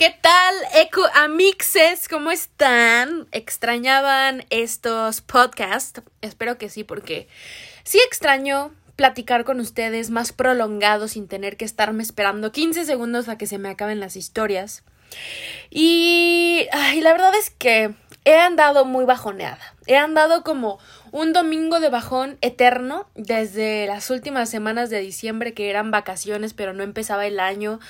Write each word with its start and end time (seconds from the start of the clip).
¿Qué 0.00 0.16
tal, 0.18 0.54
Eco 0.76 1.02
Amixes? 1.12 2.08
¿Cómo 2.08 2.30
están? 2.30 3.28
¿Extrañaban 3.32 4.46
estos 4.48 5.20
podcasts? 5.20 6.00
Espero 6.22 6.56
que 6.56 6.70
sí, 6.70 6.84
porque 6.84 7.28
sí 7.84 8.00
extraño 8.06 8.74
platicar 8.96 9.44
con 9.44 9.60
ustedes 9.60 10.08
más 10.08 10.32
prolongado 10.32 11.06
sin 11.06 11.28
tener 11.28 11.58
que 11.58 11.66
estarme 11.66 12.02
esperando 12.02 12.50
15 12.50 12.86
segundos 12.86 13.28
a 13.28 13.36
que 13.36 13.46
se 13.46 13.58
me 13.58 13.68
acaben 13.68 14.00
las 14.00 14.16
historias. 14.16 14.84
Y, 15.68 16.66
ay, 16.72 17.02
la 17.02 17.12
verdad 17.12 17.34
es 17.38 17.50
que 17.50 17.92
he 18.24 18.38
andado 18.38 18.86
muy 18.86 19.04
bajoneada. 19.04 19.74
He 19.86 19.98
andado 19.98 20.44
como 20.44 20.78
un 21.12 21.32
domingo 21.32 21.80
de 21.80 21.88
bajón 21.88 22.38
eterno 22.40 23.08
desde 23.14 23.86
las 23.86 24.10
últimas 24.10 24.48
semanas 24.50 24.90
de 24.90 25.00
diciembre 25.00 25.54
que 25.54 25.70
eran 25.70 25.90
vacaciones 25.90 26.54
pero 26.54 26.72
no 26.72 26.82
empezaba 26.82 27.26
el 27.26 27.40
año. 27.40 27.80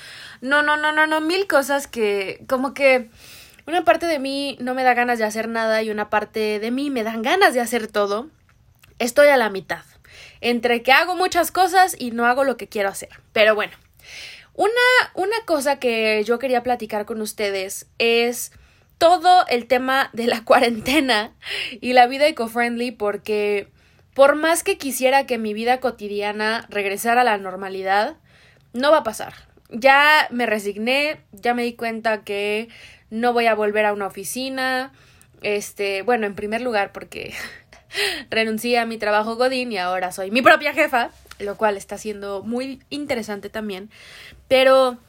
No, 0.41 0.63
no, 0.63 0.77
no, 0.77 0.91
no, 0.91 1.07
no, 1.07 1.21
mil 1.21 1.47
cosas 1.47 1.87
que 1.87 2.43
como 2.47 2.73
que 2.73 3.09
una 3.67 3.83
parte 3.83 4.05
de 4.05 4.19
mí 4.19 4.57
no 4.59 4.73
me 4.73 4.83
da 4.83 4.93
ganas 4.93 5.19
de 5.19 5.25
hacer 5.25 5.47
nada 5.47 5.81
y 5.83 5.89
una 5.89 6.09
parte 6.09 6.59
de 6.59 6.71
mí 6.71 6.89
me 6.89 7.03
dan 7.03 7.21
ganas 7.21 7.53
de 7.53 7.61
hacer 7.61 7.87
todo. 7.87 8.29
Estoy 8.99 9.27
a 9.27 9.37
la 9.37 9.49
mitad. 9.49 9.83
Entre 10.41 10.81
que 10.81 10.91
hago 10.91 11.15
muchas 11.15 11.51
cosas 11.51 11.95
y 11.97 12.11
no 12.11 12.25
hago 12.25 12.43
lo 12.43 12.57
que 12.57 12.67
quiero 12.67 12.89
hacer. 12.89 13.09
Pero 13.33 13.55
bueno, 13.55 13.73
una, 14.53 14.71
una 15.13 15.45
cosa 15.45 15.79
que 15.79 16.23
yo 16.25 16.39
quería 16.39 16.63
platicar 16.63 17.05
con 17.05 17.21
ustedes 17.21 17.87
es 17.99 18.51
todo 19.01 19.47
el 19.47 19.65
tema 19.65 20.11
de 20.13 20.27
la 20.27 20.43
cuarentena 20.45 21.33
y 21.71 21.93
la 21.93 22.05
vida 22.05 22.27
eco-friendly 22.27 22.91
porque 22.91 23.67
por 24.13 24.35
más 24.35 24.63
que 24.63 24.77
quisiera 24.77 25.25
que 25.25 25.39
mi 25.39 25.55
vida 25.55 25.79
cotidiana 25.79 26.67
regresara 26.69 27.21
a 27.21 27.23
la 27.23 27.39
normalidad, 27.39 28.17
no 28.73 28.91
va 28.91 28.97
a 28.97 29.03
pasar. 29.03 29.33
Ya 29.69 30.27
me 30.29 30.45
resigné, 30.45 31.19
ya 31.31 31.55
me 31.55 31.63
di 31.63 31.73
cuenta 31.73 32.23
que 32.23 32.69
no 33.09 33.33
voy 33.33 33.47
a 33.47 33.55
volver 33.55 33.85
a 33.85 33.93
una 33.93 34.05
oficina. 34.05 34.91
Este, 35.41 36.03
bueno, 36.03 36.27
en 36.27 36.35
primer 36.35 36.61
lugar 36.61 36.91
porque 36.91 37.33
renuncié 38.29 38.77
a 38.77 38.85
mi 38.85 38.99
trabajo 38.99 39.35
Godín 39.35 39.71
y 39.71 39.79
ahora 39.79 40.11
soy 40.11 40.29
mi 40.29 40.43
propia 40.43 40.73
jefa, 40.73 41.09
lo 41.39 41.57
cual 41.57 41.75
está 41.75 41.97
siendo 41.97 42.43
muy 42.43 42.83
interesante 42.91 43.49
también. 43.49 43.89
Pero 44.47 44.99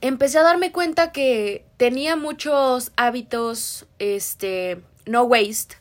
empecé 0.00 0.38
a 0.38 0.42
darme 0.42 0.72
cuenta 0.72 1.12
que 1.12 1.64
tenía 1.76 2.16
muchos 2.16 2.92
hábitos, 2.96 3.86
este, 3.98 4.80
no 5.06 5.22
waste, 5.24 5.76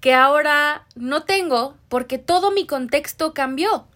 que 0.00 0.14
ahora 0.14 0.86
no 0.94 1.22
tengo 1.24 1.76
porque 1.88 2.18
todo 2.18 2.50
mi 2.50 2.66
contexto 2.66 3.34
cambió. 3.34 3.86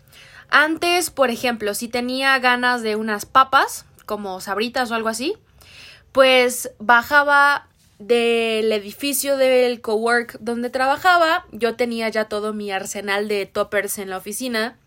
Antes, 0.49 1.11
por 1.11 1.31
ejemplo, 1.31 1.75
si 1.75 1.89
tenía 1.89 2.39
ganas 2.39 2.83
de 2.83 2.95
unas 2.95 3.27
papas, 3.27 3.85
como 4.05 4.41
sabritas 4.41 4.91
o 4.91 4.95
algo 4.95 5.09
así, 5.09 5.37
pues 6.13 6.71
bajaba 6.79 7.69
del 7.99 8.71
edificio 8.73 9.37
del 9.37 9.81
cowork 9.81 10.39
donde 10.41 10.71
trabajaba, 10.71 11.47
yo 11.51 11.77
tenía 11.77 12.09
ya 12.09 12.27
todo 12.27 12.53
mi 12.53 12.71
arsenal 12.71 13.27
de 13.27 13.47
toppers 13.47 13.99
en 13.99 14.11
la 14.11 14.19
oficina 14.19 14.79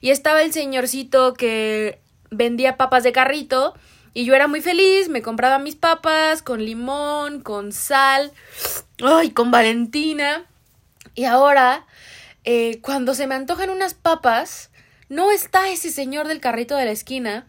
y 0.00 0.10
estaba 0.10 0.42
el 0.42 0.52
señorcito 0.52 1.34
que 1.34 2.00
vendía 2.30 2.76
papas 2.76 3.04
de 3.04 3.12
carrito 3.12 3.74
y 4.18 4.24
yo 4.24 4.34
era 4.34 4.48
muy 4.48 4.60
feliz, 4.60 5.08
me 5.08 5.22
compraba 5.22 5.60
mis 5.60 5.76
papas 5.76 6.42
con 6.42 6.64
limón, 6.64 7.40
con 7.40 7.70
sal, 7.70 8.32
ay, 9.00 9.30
con 9.30 9.52
Valentina. 9.52 10.44
Y 11.14 11.22
ahora, 11.22 11.86
eh, 12.42 12.80
cuando 12.80 13.14
se 13.14 13.28
me 13.28 13.36
antojan 13.36 13.70
unas 13.70 13.94
papas, 13.94 14.70
no 15.08 15.30
está 15.30 15.70
ese 15.70 15.92
señor 15.92 16.26
del 16.26 16.40
carrito 16.40 16.74
de 16.74 16.86
la 16.86 16.90
esquina. 16.90 17.46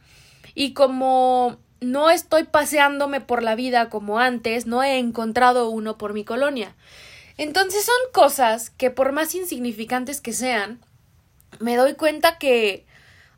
Y 0.54 0.74
como 0.76 1.58
no 1.80 2.12
estoy 2.12 2.44
paseándome 2.44 3.20
por 3.20 3.42
la 3.42 3.56
vida 3.56 3.90
como 3.90 4.20
antes, 4.20 4.68
no 4.68 4.84
he 4.84 5.00
encontrado 5.00 5.72
uno 5.72 5.98
por 5.98 6.14
mi 6.14 6.24
colonia. 6.24 6.76
Entonces 7.38 7.84
son 7.84 8.12
cosas 8.14 8.70
que 8.70 8.92
por 8.92 9.12
más 9.12 9.34
insignificantes 9.34 10.22
que 10.22 10.34
sean, 10.34 10.80
me 11.60 11.76
doy 11.76 11.96
cuenta 11.96 12.38
que... 12.38 12.86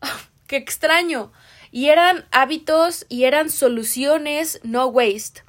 ¡Qué 0.47 0.57
extraño! 0.57 1.31
Y 1.71 1.87
eran 1.87 2.25
hábitos 2.31 3.05
y 3.09 3.23
eran 3.23 3.49
soluciones 3.49 4.59
no 4.63 4.87
waste 4.87 5.43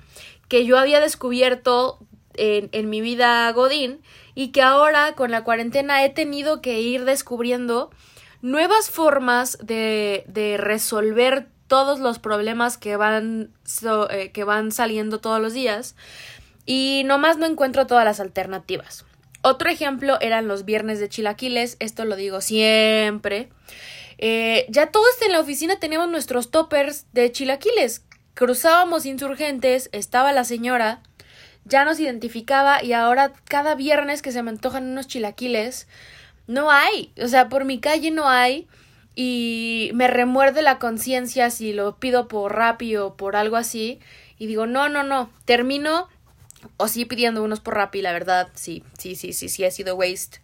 que 0.49 0.65
yo 0.67 0.79
había 0.79 1.01
descubierto 1.01 1.99
en, 2.35 2.69
en 2.73 2.91
mi 2.91 3.01
vida 3.01 3.51
Godín 3.53 4.01
y 4.35 4.49
que 4.49 4.63
ahora 4.63 5.15
con 5.15 5.31
la 5.31 5.45
cuarentena 5.45 6.05
he 6.05 6.11
tenido 6.11 6.61
que 6.61 6.81
ir 6.81 7.05
descubriendo 7.05 7.91
nuevas 8.43 8.91
formas 8.91 9.57
de, 9.63 10.25
de 10.27 10.59
resolver 10.59 11.49
todos 11.69 12.01
los 12.01 12.19
problemas 12.19 12.77
que 12.77 12.97
van, 12.97 13.51
eh, 14.11 14.31
que 14.31 14.45
van 14.45 14.73
saliendo 14.73 15.21
todos 15.21 15.41
los 15.41 15.55
días 15.55 15.97
y 16.67 17.03
nomás 17.07 17.39
no 17.39 17.47
encuentro 17.47 17.87
todas 17.87 18.05
las 18.05 18.21
alternativas. 18.21 19.07
Otro 19.41 19.71
ejemplo 19.71 20.19
eran 20.21 20.49
los 20.49 20.67
viernes 20.67 21.01
de 21.01 21.09
chilaquiles, 21.09 21.77
esto 21.81 22.05
lo 22.05 22.15
digo 22.15 22.43
siempre. 22.43 23.49
Eh, 24.25 24.67
ya 24.69 24.87
todos 24.87 25.21
en 25.27 25.33
la 25.33 25.41
oficina 25.41 25.81
teníamos 25.81 26.09
nuestros 26.09 26.53
toppers 26.53 27.07
de 27.13 27.33
chilaquiles. 27.33 28.05
Cruzábamos 28.35 29.05
insurgentes, 29.05 29.89
estaba 29.91 30.31
la 30.31 30.45
señora, 30.45 31.03
ya 31.65 31.85
nos 31.85 31.99
identificaba 31.99 32.85
y 32.85 32.93
ahora 32.93 33.33
cada 33.47 33.75
viernes 33.75 34.23
que 34.23 34.31
se 34.31 34.45
me 34.45 34.51
antojan 34.51 34.93
unos 34.93 35.09
chilaquiles, 35.09 35.89
no 36.47 36.71
hay. 36.71 37.13
O 37.21 37.27
sea, 37.27 37.49
por 37.49 37.65
mi 37.65 37.81
calle 37.81 38.13
no 38.13 38.29
hay 38.29 38.69
y 39.17 39.91
me 39.93 40.07
remuerde 40.07 40.63
la 40.63 40.79
conciencia 40.79 41.51
si 41.51 41.73
lo 41.73 41.97
pido 41.97 42.29
por 42.29 42.55
Rappi 42.55 42.95
o 42.95 43.17
por 43.17 43.35
algo 43.35 43.57
así 43.57 43.99
y 44.39 44.47
digo, 44.47 44.67
no, 44.67 44.89
no, 44.89 45.03
no, 45.03 45.31
termino 45.47 46.09
o 46.77 46.89
sí 46.89 47.05
pidiendo 47.05 47.43
unos 47.43 47.61
por 47.61 47.75
Rappi, 47.75 48.03
la 48.03 48.13
verdad, 48.13 48.49
sí, 48.55 48.85
sí, 48.99 49.15
sí, 49.15 49.33
sí, 49.33 49.49
sí 49.49 49.65
ha 49.65 49.71
sido 49.71 49.97
waste. 49.97 50.41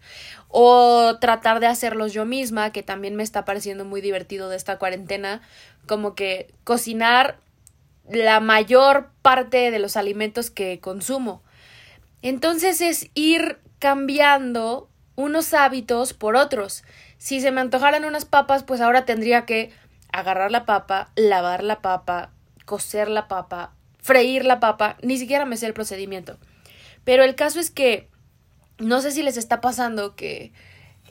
O 0.49 1.19
tratar 1.21 1.61
de 1.61 1.67
hacerlos 1.67 2.13
yo 2.13 2.25
misma, 2.25 2.73
que 2.73 2.83
también 2.83 3.17
me 3.17 3.23
está 3.23 3.45
pareciendo 3.45 3.85
muy 3.85 4.01
divertido 4.01 4.49
de 4.49 4.57
esta 4.57 4.79
cuarentena, 4.79 5.43
como 5.87 6.15
que 6.15 6.53
cocinar 6.65 7.39
la 8.09 8.41
mayor 8.41 9.11
parte 9.23 9.71
de 9.71 9.79
los 9.79 9.97
alimentos 9.97 10.51
que 10.51 10.81
consumo. 10.81 11.43
Entonces 12.23 12.81
es 12.81 13.11
ir 13.15 13.59
cambiando 13.79 14.89
unos 15.15 15.55
hábitos 15.55 16.15
por 16.15 16.37
otros. 16.37 16.85
Si 17.19 17.41
se 17.41 17.51
me 17.51 17.61
antojaran 17.61 18.05
unas 18.05 18.25
papas, 18.25 18.65
pues 18.65 18.81
ahora 18.81 19.05
tendría 19.05 19.45
que 19.47 19.73
agarrar 20.13 20.51
la 20.51 20.65
papa, 20.65 21.11
lavar 21.17 21.63
la 21.63 21.81
papa, 21.83 22.31
cocer 22.65 23.09
la 23.09 23.29
papa, 23.29 23.73
freír 23.99 24.45
la 24.45 24.61
papa, 24.61 24.97
ni 25.03 25.19
siquiera 25.19 25.45
me 25.45 25.57
sé 25.57 25.67
el 25.67 25.75
procedimiento. 25.75 26.39
Pero 27.05 27.25
el 27.25 27.35
caso 27.35 27.61
es 27.61 27.71
que 27.71 28.09
no 28.79 29.01
sé 29.01 29.11
si 29.11 29.23
les 29.23 29.37
está 29.37 29.61
pasando 29.61 30.15
que 30.15 30.53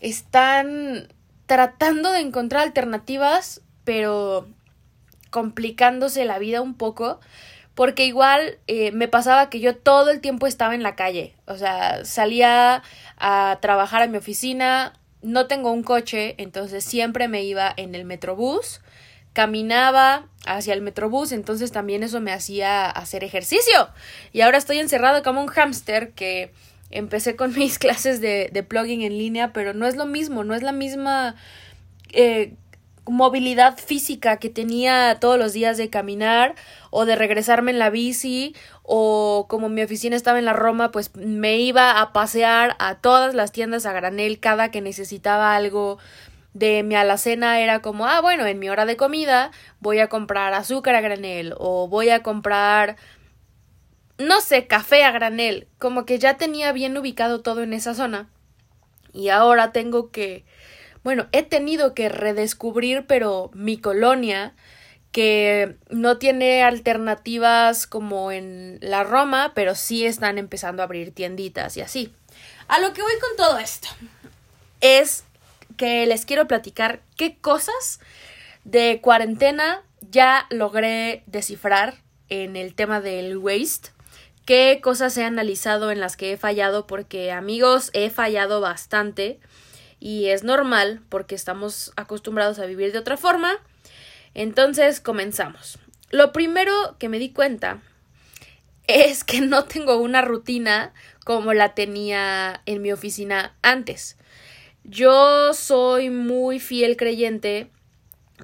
están 0.02 1.08
tratando 1.46 2.12
de 2.12 2.20
encontrar 2.20 2.64
alternativas, 2.64 3.62
pero 3.84 4.48
complicándose 5.30 6.26
la 6.26 6.40
vida 6.40 6.62
un 6.62 6.76
poco, 6.76 7.20
porque 7.76 8.06
igual 8.06 8.58
eh, 8.68 8.92
me 8.92 9.08
pasaba 9.08 9.50
que 9.50 9.60
yo 9.60 9.76
todo 9.76 10.10
el 10.10 10.22
tiempo 10.22 10.48
estaba 10.48 10.76
en 10.76 10.84
la 10.84 10.96
calle, 10.96 11.36
o 11.46 11.58
sea, 11.58 12.04
salía 12.06 12.84
a 13.18 13.60
trabajar 13.62 14.02
a 14.02 14.08
mi 14.08 14.18
oficina, 14.18 14.94
no 15.22 15.48
tengo 15.48 15.72
un 15.72 15.84
coche, 15.84 16.36
entonces 16.38 16.84
siempre 16.84 17.28
me 17.28 17.44
iba 17.44 17.74
en 17.76 17.96
el 17.96 18.06
metrobús 18.06 18.82
caminaba 19.38 20.26
hacia 20.48 20.74
el 20.74 20.82
metrobús, 20.82 21.32
entonces 21.32 21.72
también 21.72 22.02
eso 22.02 22.20
me 22.20 22.32
hacía 22.32 22.90
hacer 22.90 23.24
ejercicio. 23.24 23.88
Y 24.34 24.42
ahora 24.42 24.58
estoy 24.58 24.80
encerrado 24.80 25.22
como 25.22 25.44
un 25.44 25.48
hámster 25.48 26.14
que 26.14 26.52
empecé 26.90 27.36
con 27.36 27.54
mis 27.56 27.78
clases 27.78 28.20
de, 28.20 28.50
de 28.52 28.64
plugging 28.64 29.04
en 29.04 29.16
línea, 29.16 29.54
pero 29.54 29.76
no 29.76 29.86
es 29.86 29.96
lo 29.96 30.08
mismo, 30.08 30.44
no 30.44 30.56
es 30.56 30.64
la 30.64 30.72
misma 30.72 31.36
eh, 32.14 32.56
movilidad 33.06 33.78
física 33.78 34.38
que 34.38 34.50
tenía 34.50 35.20
todos 35.22 35.38
los 35.38 35.54
días 35.54 35.78
de 35.78 35.92
caminar 35.92 36.56
o 36.90 37.06
de 37.06 37.16
regresarme 37.16 37.70
en 37.70 37.78
la 37.78 37.92
bici 37.92 38.56
o 38.82 39.46
como 39.48 39.70
mi 39.70 39.84
oficina 39.84 40.16
estaba 40.16 40.40
en 40.40 40.46
la 40.46 40.54
Roma, 40.54 40.90
pues 40.90 41.16
me 41.16 41.60
iba 41.60 42.02
a 42.02 42.12
pasear 42.12 42.76
a 42.80 42.96
todas 42.96 43.36
las 43.36 43.52
tiendas 43.52 43.86
a 43.86 43.94
granel 43.94 44.40
cada 44.40 44.72
que 44.72 44.82
necesitaba 44.82 45.56
algo 45.56 46.00
de 46.54 46.84
mi 46.84 46.96
alacena 46.96 47.60
era 47.60 47.82
como, 47.82 48.08
ah, 48.08 48.22
bueno, 48.22 48.46
en 48.46 48.60
mi 48.60 48.70
hora 48.70 48.86
de 48.86 48.98
comida 48.98 49.52
voy 49.80 50.00
a 50.00 50.10
comprar 50.10 50.54
azúcar 50.54 50.96
a 50.96 51.02
granel 51.02 51.54
o 51.58 51.88
voy 51.88 52.10
a 52.10 52.24
comprar, 52.24 52.98
no 54.18 54.42
sé, 54.42 54.68
café 54.68 55.04
a 55.04 55.12
granel, 55.12 55.68
como 55.78 56.06
que 56.06 56.20
ya 56.20 56.38
tenía 56.38 56.72
bien 56.72 56.98
ubicado 56.98 57.42
todo 57.42 57.62
en 57.62 57.74
esa 57.74 57.94
zona. 57.94 58.30
Y 59.14 59.30
ahora 59.30 59.72
tengo 59.72 60.12
que, 60.12 60.46
bueno, 61.04 61.28
he 61.32 61.44
tenido 61.44 61.94
que 61.94 62.10
redescubrir, 62.10 63.06
pero 63.08 63.52
mi 63.54 63.78
colonia, 63.78 64.54
que 65.12 65.78
no 65.90 66.18
tiene 66.18 66.64
alternativas 66.64 67.88
como 67.88 68.32
en 68.32 68.78
la 68.82 69.04
Roma, 69.04 69.54
pero 69.56 69.74
sí 69.74 70.06
están 70.06 70.38
empezando 70.38 70.82
a 70.82 70.86
abrir 70.86 71.14
tienditas 71.14 71.78
y 71.78 71.82
así. 71.82 72.14
A 72.68 72.80
lo 72.80 72.94
que 72.94 73.02
voy 73.02 73.14
con 73.20 73.38
todo 73.38 73.58
esto 73.58 73.88
es 74.82 75.24
que 75.78 76.06
les 76.06 76.26
quiero 76.26 76.48
platicar 76.48 77.02
qué 77.16 77.38
cosas 77.38 78.00
de 78.66 79.00
cuarentena 79.02 79.84
ya 80.12 80.46
logré 80.50 81.24
descifrar 81.26 81.96
en 82.30 82.56
el 82.56 82.76
tema 82.76 83.00
del 83.00 83.38
waste, 83.38 83.90
qué 84.46 84.80
cosas 84.84 85.18
he 85.18 85.24
analizado 85.24 85.92
en 85.92 86.00
las 86.00 86.18
que 86.18 86.34
he 86.34 86.38
fallado, 86.38 86.88
porque 86.88 87.32
amigos, 87.32 87.90
he 87.94 88.10
fallado 88.10 88.60
bastante 88.60 89.40
y 90.00 90.28
es 90.28 90.44
normal 90.44 91.02
porque 91.10 91.36
estamos 91.36 91.94
acostumbrados 91.96 92.60
a 92.60 92.66
vivir 92.66 92.92
de 92.92 93.00
otra 93.00 93.18
forma. 93.18 93.54
Entonces, 94.34 95.00
comenzamos. 95.00 95.80
Lo 96.10 96.32
primero 96.32 96.96
que 97.00 97.10
me 97.10 97.20
di 97.20 97.32
cuenta 97.32 97.82
es 98.88 99.24
que 99.24 99.42
no 99.42 99.66
tengo 99.66 99.98
una 99.98 100.22
rutina 100.22 100.94
como 101.26 101.54
la 101.54 101.74
tenía 101.74 102.62
en 102.66 102.82
mi 102.82 102.92
oficina 102.92 103.56
antes. 103.62 104.17
Yo 104.90 105.54
soy 105.54 106.10
muy 106.10 106.62
fiel 106.62 106.96
creyente 106.96 107.70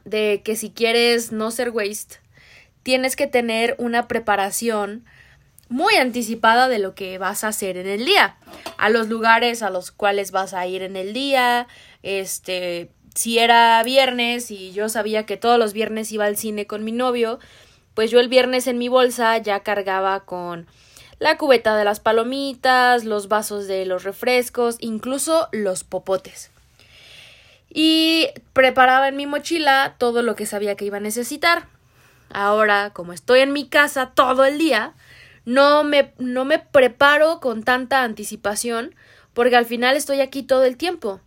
de 0.04 0.42
que 0.44 0.58
si 0.58 0.72
quieres 0.72 1.32
no 1.32 1.52
ser 1.52 1.70
waste, 1.70 2.18
tienes 2.84 3.16
que 3.16 3.28
tener 3.28 3.76
una 3.80 4.10
preparación 4.10 5.06
muy 5.70 5.96
anticipada 5.96 6.68
de 6.68 6.80
lo 6.80 6.96
que 6.96 7.18
vas 7.18 7.46
a 7.46 7.48
hacer 7.48 7.78
en 7.78 7.88
el 7.88 8.04
día, 8.04 8.36
a 8.78 8.90
los 8.90 9.08
lugares 9.08 9.64
a 9.64 9.70
los 9.70 9.92
cuales 9.92 10.32
vas 10.32 10.54
a 10.54 10.68
ir 10.68 10.84
en 10.84 10.98
el 10.98 11.14
día, 11.14 11.68
este, 12.04 12.90
si 13.16 13.40
era 13.40 13.82
viernes 13.84 14.52
y 14.52 14.74
yo 14.74 14.90
sabía 14.90 15.26
que 15.26 15.38
todos 15.38 15.58
los 15.58 15.72
viernes 15.72 16.12
iba 16.12 16.26
al 16.26 16.36
cine 16.36 16.68
con 16.68 16.84
mi 16.84 16.92
novio, 16.92 17.40
pues 17.94 18.12
yo 18.12 18.20
el 18.20 18.28
viernes 18.28 18.68
en 18.68 18.78
mi 18.78 18.90
bolsa 18.90 19.38
ya 19.38 19.62
cargaba 19.62 20.26
con 20.26 20.68
la 21.20 21.38
cubeta 21.38 21.76
de 21.76 21.86
las 21.86 22.00
palomitas, 22.00 23.06
los 23.06 23.28
vasos 23.28 23.68
de 23.68 23.86
los 23.86 24.04
refrescos, 24.04 24.78
incluso 24.80 25.50
los 25.52 25.84
popotes. 25.84 26.52
Y 27.70 28.28
preparaba 28.54 29.08
en 29.08 29.16
mi 29.16 29.26
mochila 29.26 29.96
todo 29.98 30.22
lo 30.22 30.36
que 30.36 30.46
sabía 30.46 30.76
que 30.76 30.86
iba 30.86 30.98
a 30.98 31.02
necesitar. 31.02 31.68
Ahora, 32.30 32.92
como 32.92 33.14
estoy 33.14 33.40
en 33.40 33.54
mi 33.54 33.68
casa 33.68 34.12
todo 34.14 34.46
el 34.46 34.58
día, 34.58 34.94
no 35.46 35.84
me, 35.84 36.14
no 36.18 36.46
me 36.46 36.60
preparo 36.60 37.40
con 37.40 37.64
tanta 37.64 38.04
anticipación 38.04 38.96
porque 39.34 39.56
al 39.56 39.66
final 39.66 39.96
estoy 39.96 40.22
aquí 40.22 40.44
todo 40.44 40.64
el 40.64 40.78
tiempo. 40.78 41.20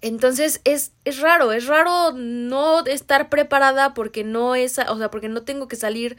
Entonces 0.00 0.60
es, 0.64 0.92
es 1.04 1.20
raro, 1.20 1.52
es 1.52 1.66
raro 1.66 2.12
no 2.12 2.84
estar 2.84 3.28
preparada 3.28 3.94
porque 3.94 4.24
no 4.24 4.54
es, 4.54 4.78
o 4.78 4.98
sea, 4.98 5.10
porque 5.10 5.28
no 5.28 5.42
tengo 5.42 5.68
que 5.68 5.76
salir 5.76 6.16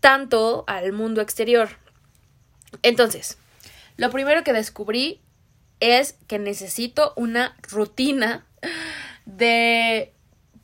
tanto 0.00 0.64
al 0.66 0.92
mundo 0.92 1.20
exterior. 1.20 1.81
Entonces, 2.82 3.38
lo 3.96 4.10
primero 4.10 4.42
que 4.44 4.52
descubrí 4.52 5.20
es 5.80 6.16
que 6.26 6.38
necesito 6.38 7.12
una 7.16 7.56
rutina 7.62 8.46
de, 9.26 10.12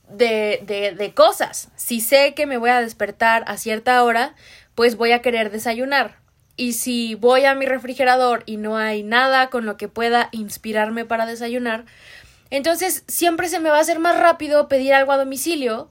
de, 0.08 0.62
de, 0.64 0.92
de 0.92 1.14
cosas. 1.14 1.68
Si 1.76 2.00
sé 2.00 2.34
que 2.34 2.46
me 2.46 2.56
voy 2.56 2.70
a 2.70 2.80
despertar 2.80 3.44
a 3.46 3.56
cierta 3.56 4.02
hora, 4.04 4.34
pues 4.74 4.96
voy 4.96 5.12
a 5.12 5.22
querer 5.22 5.50
desayunar. 5.50 6.18
Y 6.56 6.72
si 6.72 7.14
voy 7.14 7.44
a 7.44 7.54
mi 7.54 7.66
refrigerador 7.66 8.42
y 8.46 8.56
no 8.56 8.76
hay 8.76 9.02
nada 9.02 9.50
con 9.50 9.66
lo 9.66 9.76
que 9.76 9.88
pueda 9.88 10.28
inspirarme 10.32 11.04
para 11.04 11.26
desayunar, 11.26 11.84
entonces 12.50 13.04
siempre 13.06 13.48
se 13.48 13.60
me 13.60 13.70
va 13.70 13.78
a 13.78 13.80
hacer 13.80 13.98
más 13.98 14.18
rápido 14.18 14.68
pedir 14.68 14.94
algo 14.94 15.12
a 15.12 15.18
domicilio 15.18 15.90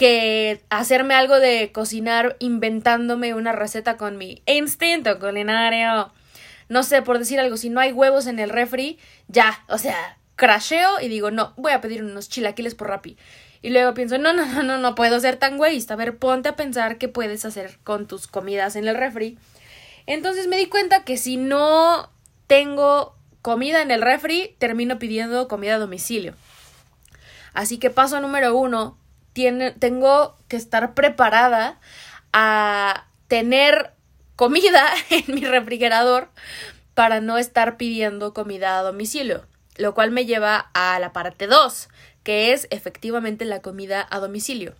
que 0.00 0.62
hacerme 0.70 1.12
algo 1.12 1.40
de 1.40 1.72
cocinar 1.72 2.36
inventándome 2.38 3.34
una 3.34 3.52
receta 3.52 3.98
con 3.98 4.16
mi 4.16 4.42
instinto 4.46 5.18
culinario. 5.18 6.10
No 6.70 6.84
sé, 6.84 7.02
por 7.02 7.18
decir 7.18 7.38
algo, 7.38 7.58
si 7.58 7.68
no 7.68 7.80
hay 7.80 7.92
huevos 7.92 8.26
en 8.26 8.38
el 8.38 8.48
refri, 8.48 8.98
ya, 9.28 9.62
o 9.68 9.76
sea, 9.76 10.16
crasheo 10.36 11.02
y 11.02 11.08
digo, 11.08 11.30
no, 11.30 11.52
voy 11.58 11.72
a 11.72 11.82
pedir 11.82 12.02
unos 12.02 12.30
chilaquiles 12.30 12.74
por 12.74 12.88
Rappi. 12.88 13.18
Y 13.60 13.68
luego 13.68 13.92
pienso, 13.92 14.16
no, 14.16 14.32
no, 14.32 14.46
no, 14.46 14.62
no, 14.62 14.78
no 14.78 14.94
puedo 14.94 15.20
ser 15.20 15.36
tan 15.36 15.58
güeyista. 15.58 15.92
A 15.92 15.98
ver, 15.98 16.16
ponte 16.16 16.48
a 16.48 16.56
pensar 16.56 16.96
qué 16.96 17.08
puedes 17.08 17.44
hacer 17.44 17.76
con 17.84 18.06
tus 18.06 18.26
comidas 18.26 18.76
en 18.76 18.88
el 18.88 18.96
refri. 18.96 19.36
Entonces 20.06 20.46
me 20.46 20.56
di 20.56 20.64
cuenta 20.64 21.04
que 21.04 21.18
si 21.18 21.36
no 21.36 22.08
tengo 22.46 23.16
comida 23.42 23.82
en 23.82 23.90
el 23.90 24.00
refri, 24.00 24.56
termino 24.58 24.98
pidiendo 24.98 25.46
comida 25.46 25.74
a 25.74 25.78
domicilio. 25.78 26.34
Así 27.52 27.76
que 27.76 27.90
paso 27.90 28.18
número 28.20 28.56
uno, 28.56 28.96
tengo 29.32 30.36
que 30.48 30.56
estar 30.56 30.94
preparada 30.94 31.78
a 32.32 33.06
tener 33.28 33.92
comida 34.36 34.88
en 35.10 35.34
mi 35.34 35.44
refrigerador 35.44 36.28
para 36.94 37.20
no 37.20 37.38
estar 37.38 37.76
pidiendo 37.76 38.34
comida 38.34 38.78
a 38.78 38.82
domicilio, 38.82 39.46
lo 39.76 39.94
cual 39.94 40.10
me 40.10 40.26
lleva 40.26 40.70
a 40.74 40.98
la 40.98 41.12
parte 41.12 41.46
2, 41.46 41.88
que 42.22 42.52
es 42.52 42.66
efectivamente 42.70 43.44
la 43.44 43.62
comida 43.62 44.06
a 44.10 44.18
domicilio. 44.18 44.74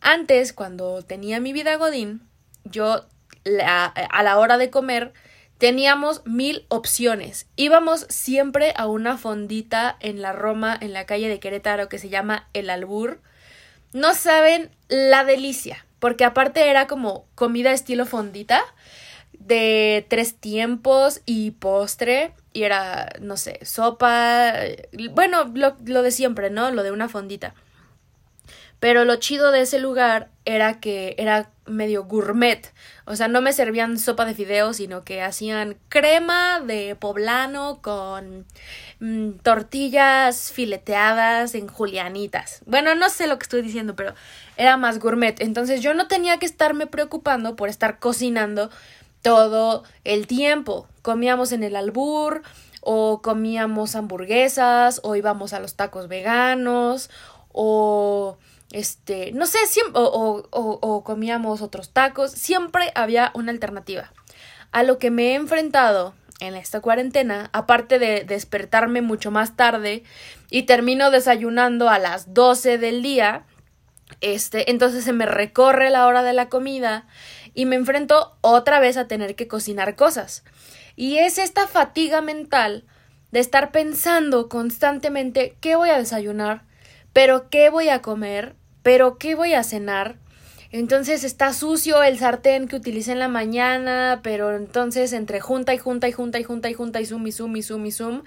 Antes, 0.00 0.52
cuando 0.52 1.02
tenía 1.02 1.40
mi 1.40 1.52
vida 1.52 1.76
Godín, 1.76 2.22
yo 2.64 3.06
a 3.64 4.22
la 4.22 4.38
hora 4.38 4.56
de 4.56 4.70
comer 4.70 5.12
teníamos 5.58 6.26
mil 6.26 6.66
opciones. 6.68 7.46
Íbamos 7.54 8.06
siempre 8.08 8.74
a 8.76 8.86
una 8.86 9.16
fondita 9.16 9.96
en 10.00 10.20
la 10.20 10.32
Roma, 10.32 10.76
en 10.80 10.92
la 10.92 11.06
calle 11.06 11.28
de 11.28 11.38
Querétaro, 11.38 11.88
que 11.88 12.00
se 12.00 12.08
llama 12.08 12.48
El 12.52 12.68
Albur, 12.68 13.20
no 13.92 14.14
saben 14.14 14.70
la 14.88 15.24
delicia, 15.24 15.84
porque 15.98 16.24
aparte 16.24 16.68
era 16.70 16.86
como 16.86 17.26
comida 17.34 17.72
estilo 17.72 18.06
fondita 18.06 18.62
de 19.32 20.06
tres 20.08 20.36
tiempos 20.36 21.20
y 21.26 21.52
postre 21.52 22.32
y 22.52 22.64
era, 22.64 23.08
no 23.20 23.36
sé, 23.36 23.58
sopa, 23.64 24.54
bueno, 25.12 25.50
lo, 25.54 25.76
lo 25.84 26.02
de 26.02 26.10
siempre, 26.10 26.50
¿no? 26.50 26.70
Lo 26.70 26.82
de 26.82 26.92
una 26.92 27.08
fondita. 27.08 27.54
Pero 28.78 29.04
lo 29.04 29.16
chido 29.16 29.52
de 29.52 29.60
ese 29.60 29.78
lugar 29.78 30.28
era 30.44 30.80
que 30.80 31.14
era 31.16 31.51
medio 31.66 32.04
gourmet. 32.04 32.72
O 33.04 33.16
sea, 33.16 33.28
no 33.28 33.40
me 33.40 33.52
servían 33.52 33.98
sopa 33.98 34.24
de 34.24 34.34
fideos, 34.34 34.76
sino 34.76 35.04
que 35.04 35.22
hacían 35.22 35.76
crema 35.88 36.60
de 36.60 36.96
poblano 36.96 37.80
con 37.82 38.46
mm, 39.00 39.38
tortillas 39.42 40.52
fileteadas 40.52 41.54
en 41.54 41.68
julianitas. 41.68 42.62
Bueno, 42.66 42.94
no 42.94 43.08
sé 43.10 43.26
lo 43.26 43.38
que 43.38 43.44
estoy 43.44 43.62
diciendo, 43.62 43.94
pero 43.94 44.14
era 44.56 44.76
más 44.76 44.98
gourmet. 44.98 45.40
Entonces 45.40 45.80
yo 45.80 45.94
no 45.94 46.08
tenía 46.08 46.38
que 46.38 46.46
estarme 46.46 46.86
preocupando 46.86 47.56
por 47.56 47.68
estar 47.68 47.98
cocinando 47.98 48.70
todo 49.22 49.84
el 50.04 50.26
tiempo. 50.26 50.88
Comíamos 51.02 51.52
en 51.52 51.62
el 51.62 51.76
albur, 51.76 52.42
o 52.80 53.22
comíamos 53.22 53.94
hamburguesas, 53.94 55.00
o 55.04 55.14
íbamos 55.14 55.52
a 55.52 55.60
los 55.60 55.76
tacos 55.76 56.08
veganos, 56.08 57.10
o 57.52 58.36
este, 58.72 59.32
no 59.32 59.46
sé, 59.46 59.58
o, 59.92 60.42
o, 60.50 60.78
o, 60.80 61.04
comíamos 61.04 61.62
otros 61.62 61.90
tacos, 61.90 62.32
siempre 62.32 62.90
había 62.94 63.30
una 63.34 63.52
alternativa. 63.52 64.12
A 64.72 64.82
lo 64.82 64.98
que 64.98 65.10
me 65.10 65.32
he 65.32 65.34
enfrentado 65.34 66.14
en 66.40 66.54
esta 66.54 66.80
cuarentena, 66.80 67.50
aparte 67.52 67.98
de 67.98 68.24
despertarme 68.24 69.02
mucho 69.02 69.30
más 69.30 69.56
tarde 69.56 70.02
y 70.50 70.62
termino 70.62 71.10
desayunando 71.10 71.88
a 71.88 71.98
las 71.98 72.34
12 72.34 72.78
del 72.78 73.02
día, 73.02 73.44
este, 74.20 74.70
entonces 74.70 75.04
se 75.04 75.12
me 75.12 75.26
recorre 75.26 75.90
la 75.90 76.06
hora 76.06 76.22
de 76.22 76.32
la 76.32 76.48
comida 76.48 77.06
y 77.54 77.66
me 77.66 77.76
enfrento 77.76 78.36
otra 78.40 78.80
vez 78.80 78.96
a 78.96 79.06
tener 79.06 79.36
que 79.36 79.48
cocinar 79.48 79.96
cosas. 79.96 80.44
Y 80.96 81.18
es 81.18 81.38
esta 81.38 81.66
fatiga 81.66 82.20
mental 82.20 82.84
de 83.30 83.40
estar 83.40 83.72
pensando 83.72 84.48
constantemente 84.48 85.56
qué 85.60 85.76
voy 85.76 85.90
a 85.90 85.98
desayunar, 85.98 86.64
pero 87.12 87.50
qué 87.50 87.70
voy 87.70 87.88
a 87.88 88.02
comer, 88.02 88.56
pero 88.82 89.18
¿qué 89.18 89.34
voy 89.34 89.54
a 89.54 89.62
cenar? 89.62 90.16
Entonces 90.70 91.22
está 91.22 91.52
sucio 91.52 92.02
el 92.02 92.18
sartén 92.18 92.66
que 92.66 92.76
utilicé 92.76 93.12
en 93.12 93.18
la 93.18 93.28
mañana, 93.28 94.20
pero 94.22 94.56
entonces 94.56 95.12
entre 95.12 95.40
junta 95.40 95.74
y 95.74 95.78
junta 95.78 96.08
y 96.08 96.12
junta 96.12 96.38
y 96.40 96.44
junta 96.44 96.70
y 96.70 96.74
junta 96.74 97.00
y 97.00 97.06
zoom 97.06 97.26
y 97.26 97.32
zoom 97.32 97.56
y 97.56 97.62
zoom 97.62 97.86
y 97.86 97.92
zoom 97.92 98.22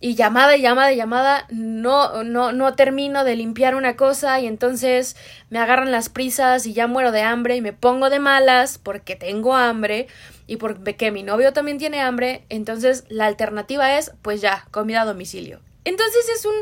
y 0.00 0.14
llamada 0.14 0.56
y 0.56 0.62
llamada 0.62 0.92
y 0.92 0.96
llamada, 0.96 1.46
no, 1.50 2.22
no, 2.22 2.52
no 2.52 2.74
termino 2.74 3.24
de 3.24 3.36
limpiar 3.36 3.74
una 3.74 3.96
cosa 3.96 4.38
y 4.40 4.46
entonces 4.46 5.16
me 5.48 5.58
agarran 5.58 5.90
las 5.90 6.08
prisas 6.08 6.66
y 6.66 6.74
ya 6.74 6.86
muero 6.86 7.12
de 7.12 7.22
hambre 7.22 7.56
y 7.56 7.62
me 7.62 7.72
pongo 7.72 8.10
de 8.10 8.18
malas 8.18 8.78
porque 8.78 9.16
tengo 9.16 9.54
hambre 9.54 10.06
y 10.46 10.56
porque 10.56 11.10
mi 11.10 11.22
novio 11.22 11.52
también 11.52 11.78
tiene 11.78 12.00
hambre, 12.00 12.44
entonces 12.50 13.04
la 13.08 13.26
alternativa 13.26 13.96
es 13.98 14.12
pues 14.22 14.40
ya, 14.40 14.66
comida 14.70 15.02
a 15.02 15.06
domicilio. 15.06 15.60
Entonces 15.84 16.28
es 16.36 16.44
un 16.44 16.54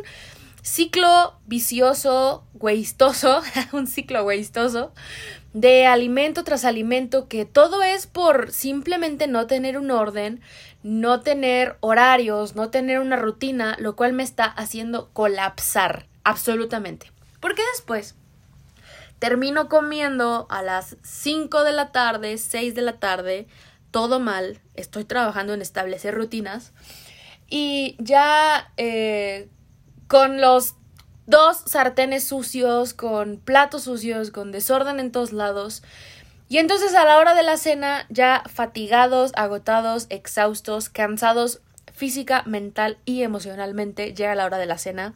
ciclo 0.64 1.38
vicioso, 1.46 2.44
hueistoso, 2.54 3.42
un 3.72 3.86
ciclo 3.86 4.24
hueistoso 4.24 4.92
de 5.52 5.86
alimento 5.86 6.42
tras 6.42 6.64
alimento 6.64 7.28
que 7.28 7.44
todo 7.44 7.82
es 7.82 8.08
por 8.08 8.50
simplemente 8.50 9.28
no 9.28 9.46
tener 9.46 9.78
un 9.78 9.90
orden, 9.92 10.40
no 10.82 11.20
tener 11.20 11.76
horarios, 11.80 12.56
no 12.56 12.70
tener 12.70 12.98
una 12.98 13.16
rutina, 13.16 13.76
lo 13.78 13.94
cual 13.94 14.14
me 14.14 14.24
está 14.24 14.46
haciendo 14.46 15.10
colapsar 15.12 16.06
absolutamente. 16.24 17.12
Porque 17.40 17.62
después 17.74 18.16
termino 19.18 19.68
comiendo 19.68 20.46
a 20.48 20.62
las 20.62 20.96
5 21.02 21.62
de 21.62 21.72
la 21.72 21.92
tarde, 21.92 22.38
6 22.38 22.74
de 22.74 22.82
la 22.82 22.98
tarde, 22.98 23.46
todo 23.90 24.18
mal, 24.18 24.60
estoy 24.74 25.04
trabajando 25.04 25.52
en 25.52 25.62
establecer 25.62 26.14
rutinas 26.14 26.72
y 27.48 27.96
ya 28.00 28.72
eh, 28.76 29.48
con 30.14 30.40
los 30.40 30.76
dos 31.26 31.56
sartenes 31.66 32.22
sucios, 32.22 32.94
con 32.94 33.38
platos 33.38 33.82
sucios, 33.82 34.30
con 34.30 34.52
desorden 34.52 35.00
en 35.00 35.10
todos 35.10 35.32
lados. 35.32 35.82
Y 36.48 36.58
entonces 36.58 36.94
a 36.94 37.04
la 37.04 37.18
hora 37.18 37.34
de 37.34 37.42
la 37.42 37.56
cena, 37.56 38.06
ya 38.10 38.44
fatigados, 38.46 39.32
agotados, 39.34 40.06
exhaustos, 40.10 40.88
cansados 40.88 41.62
física, 41.92 42.44
mental 42.46 42.96
y 43.04 43.24
emocionalmente, 43.24 44.14
llega 44.14 44.36
la 44.36 44.44
hora 44.44 44.58
de 44.58 44.66
la 44.66 44.78
cena. 44.78 45.14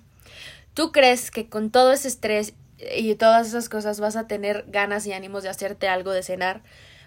¿Tú 0.75 0.91
crees 0.91 1.31
que 1.31 1.49
con 1.49 1.71
todo 1.71 1.93
ese 1.93 2.09
estrés 2.09 2.55
y 2.97 3.15
todas 3.15 3.47
esas 3.47 3.69
cosas 3.69 4.01
vas 4.01 4.17
a 4.17 4.27
tener 4.27 4.65
ganas 4.67 5.07
y 5.07 5.13
ánimos 5.13 5.45
de 5.45 5.51
hacerte 5.51 5.87
algo 5.87 6.11
de 6.11 6.25
cenar? 6.25 6.63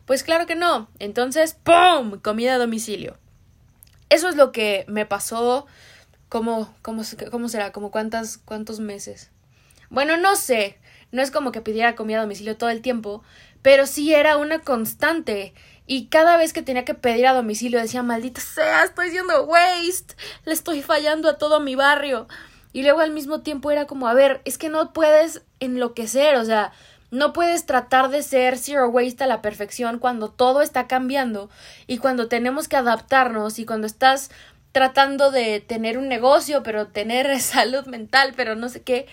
Pues 0.06 0.24
claro 0.24 0.46
que 0.46 0.56
no. 0.56 0.88
Entonces, 1.00 1.58
¡pum! 1.62 2.22
Comida 2.22 2.56
a 2.56 2.58
domicilio. 2.58 3.18
Eso 4.08 4.30
es 4.30 4.38
lo 4.38 4.54
que 4.54 4.86
me 4.88 5.06
pasó. 5.06 5.68
¿Cómo, 6.32 6.74
cómo, 6.82 7.04
cómo 7.30 7.50
será? 7.50 7.74
¿Como 7.74 7.92
cuántas, 7.92 8.38
cuántos 8.38 8.80
meses? 8.80 9.32
Bueno, 9.90 10.16
no 10.16 10.38
sé. 10.38 10.78
No 11.12 11.22
es 11.22 11.30
como 11.30 11.52
que 11.52 11.60
pidiera 11.60 11.94
comida 11.94 12.20
a 12.20 12.22
domicilio 12.22 12.56
todo 12.56 12.70
el 12.70 12.82
tiempo, 12.82 13.22
pero 13.62 13.86
sí 13.86 14.14
era 14.14 14.38
una 14.38 14.60
constante. 14.60 15.54
Y 15.88 16.06
cada 16.06 16.38
vez 16.38 16.54
que 16.54 16.62
tenía 16.62 16.86
que 16.86 16.94
pedir 16.94 17.28
a 17.28 17.34
domicilio 17.34 17.82
decía, 17.82 18.02
maldita 18.02 18.40
sea, 18.40 18.86
estoy 18.86 19.10
siendo 19.10 19.44
waste, 19.44 20.16
le 20.46 20.54
estoy 20.54 20.82
fallando 20.82 21.28
a 21.28 21.38
todo 21.38 21.60
mi 21.60 21.76
barrio. 21.76 22.30
Y 22.72 22.84
luego 22.84 23.02
al 23.02 23.12
mismo 23.12 23.42
tiempo 23.42 23.70
era 23.70 23.86
como, 23.86 24.08
a 24.08 24.14
ver, 24.14 24.40
es 24.46 24.58
que 24.58 24.70
no 24.70 24.94
puedes 24.94 25.42
enloquecer, 25.60 26.38
o 26.38 26.46
sea, 26.46 26.72
no 27.12 27.34
puedes 27.34 27.66
tratar 27.66 28.10
de 28.10 28.24
ser 28.24 28.58
zero 28.58 28.88
waste 28.88 29.26
a 29.26 29.28
la 29.28 29.42
perfección 29.42 30.00
cuando 30.00 30.30
todo 30.30 30.62
está 30.62 30.88
cambiando 30.88 31.50
y 31.86 31.98
cuando 31.98 32.30
tenemos 32.30 32.70
que 32.70 32.78
adaptarnos 32.78 33.60
y 33.60 33.66
cuando 33.66 33.86
estás 33.86 34.32
tratando 34.72 35.32
de 35.32 35.60
tener 35.60 35.98
un 35.98 36.08
negocio, 36.08 36.64
pero 36.64 36.88
tener 36.88 37.40
salud 37.42 37.86
mental, 37.86 38.34
pero 38.36 38.56
no 38.56 38.70
sé 38.70 38.82
qué. 38.82 39.08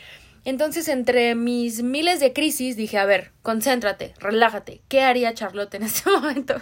Entonces, 0.45 0.88
entre 0.88 1.35
mis 1.35 1.83
miles 1.83 2.21
de 2.21 2.33
crisis, 2.33 2.77
dije, 2.77 2.97
a 2.99 3.05
ver, 3.05 3.33
concéntrate, 3.43 4.15
relájate. 4.19 4.81
¿Qué 4.88 5.03
haría 5.03 5.35
Charlotte 5.35 5.75
en 5.75 5.83
este 5.85 6.11
momento? 6.11 6.55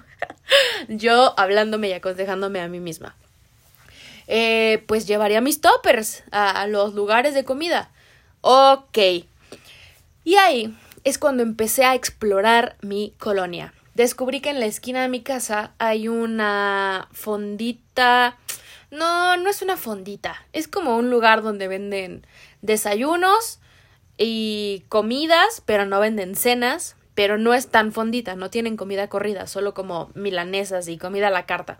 Yo 0.88 1.38
hablándome 1.38 1.88
y 1.88 1.92
aconsejándome 1.92 2.60
a 2.60 2.68
mí 2.68 2.80
misma. 2.80 3.16
Eh, 4.28 4.82
pues 4.88 5.06
llevaría 5.06 5.40
mis 5.40 5.60
toppers 5.60 6.24
a 6.32 6.66
los 6.66 6.94
lugares 6.94 7.32
de 7.34 7.44
comida. 7.44 7.90
Ok. 8.40 8.98
Y 10.24 10.34
ahí 10.34 10.76
es 11.04 11.18
cuando 11.18 11.44
empecé 11.44 11.84
a 11.84 11.94
explorar 11.94 12.76
mi 12.80 13.14
colonia. 13.18 13.72
Descubrí 13.94 14.40
que 14.40 14.50
en 14.50 14.60
la 14.60 14.66
esquina 14.66 15.02
de 15.02 15.08
mi 15.08 15.22
casa 15.22 15.72
hay 15.78 16.08
una 16.08 17.08
fondita. 17.12 18.36
No, 18.90 19.36
no 19.36 19.50
es 19.50 19.62
una 19.62 19.76
fondita. 19.76 20.46
Es 20.52 20.68
como 20.68 20.96
un 20.96 21.10
lugar 21.10 21.42
donde 21.42 21.68
venden 21.68 22.26
desayunos 22.62 23.60
y 24.18 24.84
comidas, 24.88 25.62
pero 25.66 25.86
no 25.86 26.00
venden 26.00 26.34
cenas. 26.34 26.96
Pero 27.14 27.38
no 27.38 27.54
es 27.54 27.68
tan 27.68 27.92
fondita, 27.92 28.34
no 28.34 28.50
tienen 28.50 28.76
comida 28.76 29.08
corrida, 29.08 29.46
solo 29.46 29.72
como 29.72 30.10
milanesas 30.14 30.86
y 30.86 30.98
comida 30.98 31.28
a 31.28 31.30
la 31.30 31.46
carta. 31.46 31.78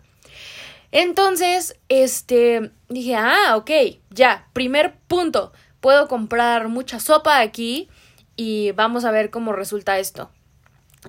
Entonces, 0.91 1.77
este, 1.89 2.71
dije, 2.89 3.15
ah, 3.15 3.55
ok, 3.55 3.69
ya, 4.09 4.47
primer 4.53 4.95
punto, 5.07 5.51
puedo 5.79 6.07
comprar 6.07 6.69
mucha 6.69 6.99
sopa 6.99 7.39
aquí 7.39 7.87
y 8.35 8.71
vamos 8.71 9.05
a 9.05 9.11
ver 9.11 9.29
cómo 9.29 9.53
resulta 9.53 9.99
esto. 9.99 10.31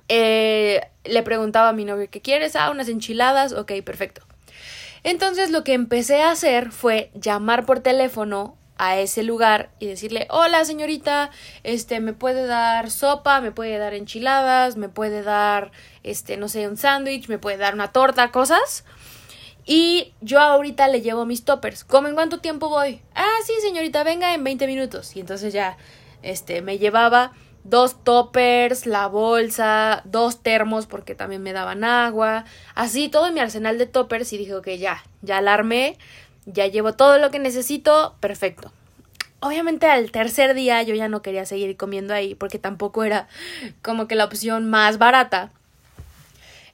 Eh, 0.09 0.83
le 1.05 1.23
preguntaba 1.23 1.71
a 1.71 1.73
mi 1.73 1.87
novio, 1.87 2.09
¿qué 2.11 2.21
quieres? 2.21 2.55
Ah, 2.55 2.71
unas 2.71 2.89
enchiladas. 2.89 3.55
Ok, 3.55 3.73
perfecto. 3.83 4.28
Entonces 5.03 5.51
lo 5.51 5.65
que 5.65 5.75
empecé 5.75 6.23
a 6.23 6.31
hacer 6.31 6.73
fue 6.73 7.11
llamar 7.15 7.67
por 7.67 7.81
teléfono 7.81 8.57
a 8.79 8.97
ese 8.97 9.25
lugar 9.25 9.71
y 9.81 9.87
decirle, 9.87 10.27
hola 10.31 10.65
señorita, 10.65 11.31
este, 11.65 12.01
me 12.01 12.13
puede 12.13 12.47
dar 12.47 12.91
sopa, 12.91 13.41
me 13.41 13.51
puede 13.51 13.77
dar 13.79 13.93
enchiladas, 13.93 14.77
me 14.77 14.89
puede 14.89 15.23
dar, 15.23 15.73
este, 16.05 16.37
no 16.37 16.49
sé, 16.49 16.69
un 16.69 16.77
sándwich, 16.77 17.29
me 17.29 17.39
puede 17.39 17.57
dar 17.57 17.75
una 17.75 17.93
torta, 17.93 18.31
cosas. 18.31 18.85
Y 19.67 20.15
yo 20.23 20.41
ahorita 20.41 20.89
le 20.89 21.03
llevo 21.03 21.27
mis 21.27 21.45
toppers. 21.45 21.85
¿Cómo 21.85 22.09
en 22.09 22.15
cuánto 22.15 22.39
tiempo 22.39 22.71
voy? 22.71 23.03
Ah, 23.15 23.37
sí, 23.45 23.53
señorita, 23.61 24.03
venga 24.03 24.33
en 24.33 24.43
20 24.43 24.67
minutos. 24.67 25.15
Y 25.15 25.21
entonces 25.21 25.53
ya 25.53 25.77
este, 26.23 26.63
me 26.63 26.79
llevaba 26.79 27.33
dos 27.69 28.03
toppers, 28.05 28.87
la 28.87 29.07
bolsa, 29.07 30.03
dos 30.05 30.43
termos 30.43 30.87
porque 30.87 31.15
también 31.15 31.43
me 31.43 31.53
daban 31.53 31.85
agua, 31.85 32.45
así 32.75 33.09
todo 33.09 33.31
mi 33.33 33.41
arsenal 33.41 33.79
de 33.79 33.87
toppers 33.87 34.33
y 34.33 34.39
dije, 34.39 34.55
ok, 34.55 34.69
ya, 34.79 35.05
ya 35.23 35.39
alarmé, 35.39 35.97
ya 36.47 36.67
llevo 36.67 36.95
todo 36.95 37.19
lo 37.19 37.31
que 37.31 37.39
necesito, 37.39 38.17
perfecto. 38.21 38.73
Obviamente 39.41 39.87
al 39.87 40.11
tercer 40.11 40.55
día 40.55 40.83
yo 40.83 40.95
ya 40.95 41.09
no 41.09 41.23
quería 41.23 41.47
seguir 41.47 41.77
comiendo 41.77 42.13
ahí 42.13 42.35
porque 42.35 42.59
tampoco 42.59 43.05
era 43.05 43.29
como 43.83 44.09
que 44.09 44.17
la 44.17 44.25
opción 44.25 44.69
más 44.69 44.99
barata. 44.99 45.53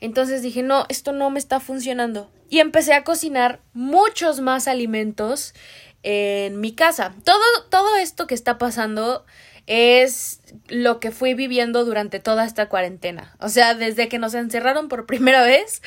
Entonces 0.00 0.42
dije, 0.42 0.62
no, 0.62 0.86
esto 0.88 1.12
no 1.12 1.30
me 1.30 1.38
está 1.38 1.60
funcionando. 1.60 2.30
Y 2.48 2.60
empecé 2.60 2.94
a 2.94 3.04
cocinar 3.04 3.60
muchos 3.72 4.40
más 4.40 4.68
alimentos 4.68 5.54
en 6.02 6.60
mi 6.60 6.72
casa. 6.72 7.14
Todo, 7.24 7.38
todo 7.70 7.96
esto 7.96 8.26
que 8.26 8.34
está 8.34 8.58
pasando 8.58 9.24
es 9.66 10.40
lo 10.68 11.00
que 11.00 11.10
fui 11.10 11.34
viviendo 11.34 11.84
durante 11.84 12.20
toda 12.20 12.44
esta 12.44 12.68
cuarentena. 12.68 13.34
O 13.40 13.48
sea, 13.48 13.74
desde 13.74 14.08
que 14.08 14.18
nos 14.18 14.34
encerraron 14.34 14.88
por 14.88 15.06
primera 15.06 15.42
vez 15.42 15.82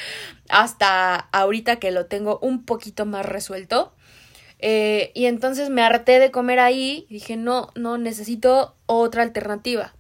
hasta 0.50 1.15
ahorita 1.15 1.77
que 1.77 1.91
lo 1.91 2.05
tengo 2.07 2.39
un 2.41 2.65
poquito 2.65 3.05
más 3.05 3.25
resuelto. 3.25 3.93
Eh, 4.60 5.12
y 5.13 5.25
entonces 5.25 5.69
me 5.69 5.84
harté 5.84 6.19
de 6.19 6.31
comer 6.31 6.60
ahí 6.60 7.05
y 7.10 7.15
dije, 7.15 7.38
no, 7.38 7.69
no, 7.75 7.98
necesito 7.98 8.75
otra 8.88 9.22
alternativa. 9.22 9.93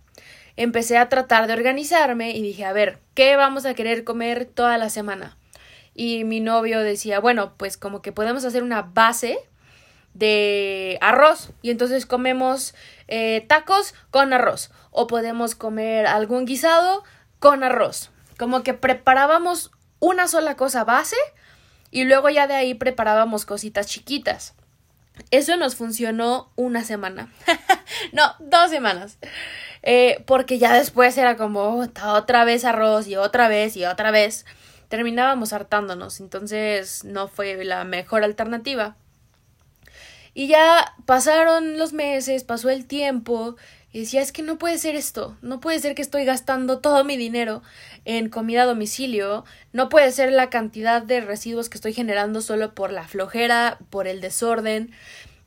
Empecé 0.55 0.97
a 0.97 1.09
tratar 1.09 1.45
de 1.45 1.53
organizarme 1.53 2.31
y 2.31 2.41
dije, 2.41 2.65
a 2.65 2.73
ver, 2.73 2.99
¿qué 3.13 3.35
vamos 3.35 3.67
a 3.67 3.75
querer 3.75 4.03
comer 4.03 4.45
toda 4.45 4.79
la 4.79 4.89
semana? 4.89 5.37
Y 5.93 6.23
mi 6.23 6.39
novio 6.39 6.79
decía, 6.79 7.19
bueno, 7.19 7.53
pues 7.57 7.77
como 7.77 8.01
que 8.01 8.11
podemos 8.11 8.45
hacer 8.45 8.63
una 8.63 8.81
base 8.81 9.37
de 10.17 10.97
arroz 11.01 11.51
y 11.61 11.69
entonces 11.69 12.05
comemos 12.05 12.73
eh, 13.07 13.45
tacos 13.47 13.93
con 14.09 14.33
arroz 14.33 14.71
o 14.91 15.07
podemos 15.07 15.55
comer 15.55 16.07
algún 16.07 16.45
guisado 16.45 17.03
con 17.39 17.63
arroz. 17.63 18.09
Como 18.37 18.63
que 18.63 18.73
preparábamos 18.73 19.71
una 19.99 20.27
sola 20.27 20.55
cosa 20.55 20.83
base 20.83 21.17
y 21.91 22.03
luego 22.05 22.29
ya 22.29 22.47
de 22.47 22.55
ahí 22.55 22.73
preparábamos 22.73 23.45
cositas 23.45 23.87
chiquitas. 23.87 24.55
Eso 25.31 25.57
nos 25.57 25.75
funcionó 25.75 26.51
una 26.55 26.83
semana. 26.83 27.31
no, 28.11 28.35
dos 28.39 28.69
semanas. 28.69 29.17
Eh, 29.83 30.23
porque 30.25 30.59
ya 30.59 30.73
después 30.73 31.17
era 31.17 31.37
como 31.37 31.85
otra 32.03 32.43
vez 32.43 32.65
arroz 32.65 33.07
y 33.07 33.15
otra 33.15 33.47
vez 33.47 33.75
y 33.77 33.85
otra 33.85 34.11
vez. 34.11 34.45
Terminábamos 34.89 35.53
hartándonos, 35.53 36.21
entonces 36.21 37.03
no 37.03 37.27
fue 37.27 37.63
la 37.65 37.83
mejor 37.83 38.23
alternativa. 38.23 38.95
Y 40.37 40.45
ya 40.45 40.93
pasaron 41.07 41.79
los 41.79 41.93
meses, 41.93 42.43
pasó 42.43 42.69
el 42.69 42.85
tiempo, 42.85 43.55
y 43.91 44.01
decía, 44.01 44.21
es 44.21 44.31
que 44.31 44.43
no 44.43 44.59
puede 44.59 44.77
ser 44.77 44.93
esto, 44.95 45.35
no 45.41 45.59
puede 45.59 45.79
ser 45.79 45.95
que 45.95 46.03
estoy 46.03 46.25
gastando 46.25 46.77
todo 46.77 47.03
mi 47.03 47.17
dinero 47.17 47.63
en 48.05 48.29
comida 48.29 48.61
a 48.61 48.65
domicilio, 48.67 49.45
no 49.73 49.89
puede 49.89 50.11
ser 50.11 50.31
la 50.31 50.51
cantidad 50.51 51.01
de 51.01 51.21
residuos 51.21 51.69
que 51.69 51.79
estoy 51.79 51.93
generando 51.93 52.41
solo 52.41 52.75
por 52.75 52.91
la 52.91 53.07
flojera, 53.07 53.79
por 53.89 54.05
el 54.05 54.21
desorden. 54.21 54.91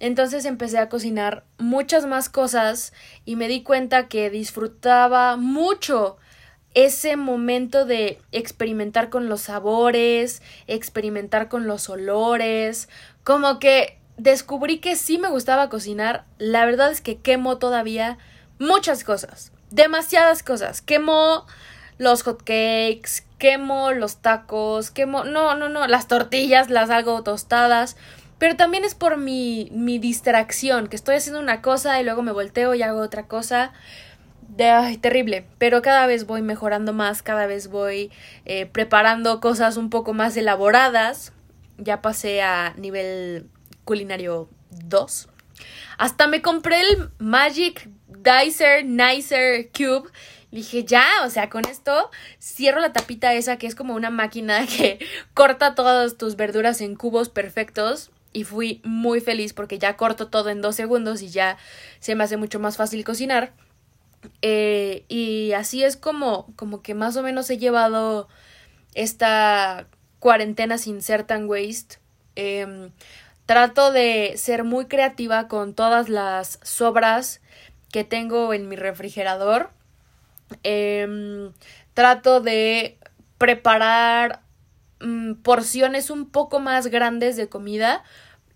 Entonces 0.00 0.44
empecé 0.44 0.78
a 0.78 0.88
cocinar 0.88 1.44
muchas 1.56 2.04
más 2.04 2.28
cosas 2.28 2.92
y 3.24 3.36
me 3.36 3.46
di 3.46 3.62
cuenta 3.62 4.08
que 4.08 4.28
disfrutaba 4.28 5.36
mucho 5.36 6.16
ese 6.74 7.14
momento 7.14 7.84
de 7.86 8.18
experimentar 8.32 9.08
con 9.08 9.28
los 9.28 9.42
sabores, 9.42 10.42
experimentar 10.66 11.48
con 11.48 11.68
los 11.68 11.88
olores, 11.88 12.88
como 13.22 13.60
que 13.60 13.99
descubrí 14.22 14.78
que 14.78 14.96
sí 14.96 15.18
me 15.18 15.28
gustaba 15.28 15.68
cocinar. 15.68 16.24
La 16.38 16.64
verdad 16.64 16.90
es 16.90 17.00
que 17.00 17.18
quemo 17.18 17.58
todavía 17.58 18.18
muchas 18.58 19.04
cosas, 19.04 19.52
demasiadas 19.70 20.42
cosas. 20.42 20.82
Quemo 20.82 21.46
los 21.98 22.22
hotcakes, 22.22 23.24
quemo 23.38 23.92
los 23.92 24.18
tacos, 24.18 24.90
quemo, 24.90 25.24
no, 25.24 25.54
no, 25.54 25.68
no, 25.68 25.86
las 25.86 26.08
tortillas 26.08 26.70
las 26.70 26.90
hago 26.90 27.22
tostadas. 27.22 27.96
Pero 28.38 28.56
también 28.56 28.84
es 28.84 28.94
por 28.94 29.18
mi, 29.18 29.68
mi 29.72 29.98
distracción, 29.98 30.86
que 30.86 30.96
estoy 30.96 31.16
haciendo 31.16 31.40
una 31.40 31.60
cosa 31.60 32.00
y 32.00 32.04
luego 32.04 32.22
me 32.22 32.32
volteo 32.32 32.74
y 32.74 32.82
hago 32.82 33.00
otra 33.00 33.26
cosa. 33.26 33.72
De, 34.48 34.68
ay, 34.68 34.96
terrible, 34.96 35.46
pero 35.58 35.80
cada 35.80 36.06
vez 36.06 36.26
voy 36.26 36.42
mejorando 36.42 36.92
más, 36.92 37.22
cada 37.22 37.46
vez 37.46 37.68
voy 37.68 38.10
eh, 38.46 38.66
preparando 38.66 39.40
cosas 39.40 39.76
un 39.76 39.90
poco 39.90 40.12
más 40.12 40.36
elaboradas. 40.36 41.32
Ya 41.78 42.02
pasé 42.02 42.42
a 42.42 42.74
nivel 42.76 43.48
culinario 43.90 44.48
2. 44.70 45.28
Hasta 45.98 46.28
me 46.28 46.42
compré 46.42 46.80
el 46.80 47.10
Magic 47.18 47.88
Dicer 48.06 48.84
Nicer 48.84 49.68
Cube. 49.72 50.08
Dije, 50.52 50.84
ya, 50.84 51.04
o 51.24 51.28
sea, 51.28 51.50
con 51.50 51.64
esto 51.64 52.08
cierro 52.40 52.80
la 52.80 52.92
tapita 52.92 53.34
esa 53.34 53.56
que 53.56 53.66
es 53.66 53.74
como 53.74 53.94
una 53.96 54.10
máquina 54.10 54.64
que 54.78 55.04
corta 55.34 55.74
todas 55.74 56.16
tus 56.16 56.36
verduras 56.36 56.80
en 56.80 56.94
cubos 56.94 57.30
perfectos. 57.30 58.12
Y 58.32 58.44
fui 58.44 58.80
muy 58.84 59.20
feliz 59.20 59.54
porque 59.54 59.80
ya 59.80 59.96
corto 59.96 60.28
todo 60.28 60.50
en 60.50 60.62
dos 60.62 60.76
segundos 60.76 61.20
y 61.20 61.28
ya 61.28 61.58
se 61.98 62.14
me 62.14 62.22
hace 62.22 62.36
mucho 62.36 62.60
más 62.60 62.76
fácil 62.76 63.02
cocinar. 63.02 63.54
Eh, 64.40 65.04
y 65.08 65.50
así 65.50 65.82
es 65.82 65.96
como, 65.96 66.46
como 66.54 66.80
que 66.80 66.94
más 66.94 67.16
o 67.16 67.24
menos 67.24 67.50
he 67.50 67.58
llevado 67.58 68.28
esta 68.94 69.88
cuarentena 70.20 70.78
sin 70.78 71.02
ser 71.02 71.24
tan 71.24 71.48
waste. 71.48 71.98
Em, 72.36 72.92
trato 73.50 73.90
de 73.90 74.34
ser 74.36 74.62
muy 74.62 74.86
creativa 74.86 75.48
con 75.48 75.74
todas 75.74 76.08
las 76.08 76.60
sobras 76.62 77.40
que 77.90 78.04
tengo 78.04 78.54
en 78.54 78.68
mi 78.68 78.76
refrigerador. 78.76 79.70
Em, 80.62 81.50
trato 81.92 82.40
de 82.40 82.96
preparar 83.38 84.42
mm, 85.00 85.32
porciones 85.42 86.10
un 86.10 86.30
poco 86.30 86.60
más 86.60 86.86
grandes 86.86 87.36
de 87.36 87.48
comida 87.48 88.04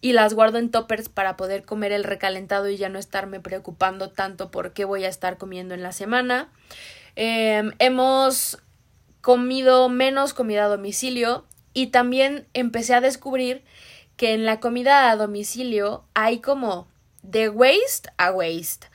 y 0.01 0.13
las 0.13 0.33
guardo 0.33 0.59
en 0.59 0.71
toppers 0.71 1.09
para 1.09 1.37
poder 1.37 1.65
comer 1.65 1.91
el 1.91 2.05
recalentado 2.05 2.69
y 2.69 2.77
ya 2.77 2.89
no 2.89 3.01
estarme 3.01 3.41
preocupando 3.41 4.11
tanto 4.11 4.53
por 4.53 4.75
qué 4.75 4.85
voy 4.85 5.03
a 5.03 5.09
estar 5.09 5.39
comiendo 5.39 5.75
en 5.75 5.83
la 5.83 5.91
semana. 5.91 6.53
Em, 7.17 7.73
hemos 7.81 8.63
comido 9.23 9.89
menos 9.89 10.35
comida 10.35 10.67
a 10.67 10.69
domicilio 10.69 11.47
y 11.73 11.89
también 11.89 12.47
empecé 12.55 12.95
a 12.95 13.01
descubrir 13.01 13.65
que 14.17 14.33
en 14.33 14.45
la 14.45 14.61
comida 14.61 15.11
a 15.11 15.17
domicilio 15.17 16.05
hay 16.15 16.41
como 16.41 16.89
de 17.23 17.49
waste 17.49 18.11
a 18.17 18.31
waste. 18.33 18.89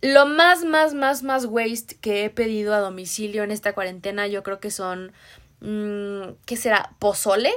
Lo 0.00 0.26
más, 0.26 0.64
más, 0.64 0.94
más, 0.94 1.22
más 1.22 1.44
waste 1.44 1.96
que 2.00 2.24
he 2.24 2.30
pedido 2.30 2.74
a 2.74 2.78
domicilio 2.80 3.44
en 3.44 3.50
esta 3.50 3.72
cuarentena 3.72 4.26
yo 4.26 4.42
creo 4.42 4.60
que 4.60 4.70
son, 4.70 5.12
mm, 5.60 6.34
¿qué 6.44 6.56
será? 6.56 6.94
Pozole. 6.98 7.52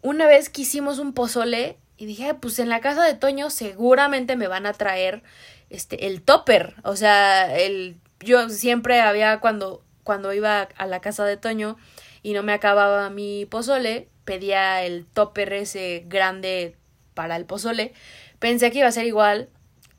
Una 0.00 0.26
vez 0.26 0.48
que 0.48 0.62
hicimos 0.62 0.98
un 0.98 1.12
pozole 1.12 1.78
y 1.96 2.06
dije, 2.06 2.34
pues 2.34 2.58
en 2.58 2.68
la 2.68 2.80
casa 2.80 3.04
de 3.04 3.14
Toño 3.14 3.50
seguramente 3.50 4.36
me 4.36 4.48
van 4.48 4.66
a 4.66 4.72
traer 4.72 5.22
este 5.70 6.06
el 6.06 6.22
topper. 6.22 6.74
O 6.84 6.96
sea, 6.96 7.56
el 7.56 7.96
yo 8.20 8.48
siempre 8.48 9.00
había 9.00 9.40
cuando 9.40 9.82
cuando 10.04 10.32
iba 10.32 10.62
a 10.62 10.86
la 10.86 11.00
casa 11.00 11.24
de 11.24 11.36
Toño 11.36 11.76
y 12.22 12.32
no 12.32 12.42
me 12.42 12.52
acababa 12.52 13.10
mi 13.10 13.46
pozole, 13.46 14.08
pedía 14.24 14.82
el 14.82 15.06
topper 15.06 15.52
ese 15.52 16.04
grande 16.06 16.76
para 17.14 17.36
el 17.36 17.44
pozole. 17.44 17.92
Pensé 18.38 18.70
que 18.70 18.78
iba 18.78 18.88
a 18.88 18.92
ser 18.92 19.06
igual. 19.06 19.48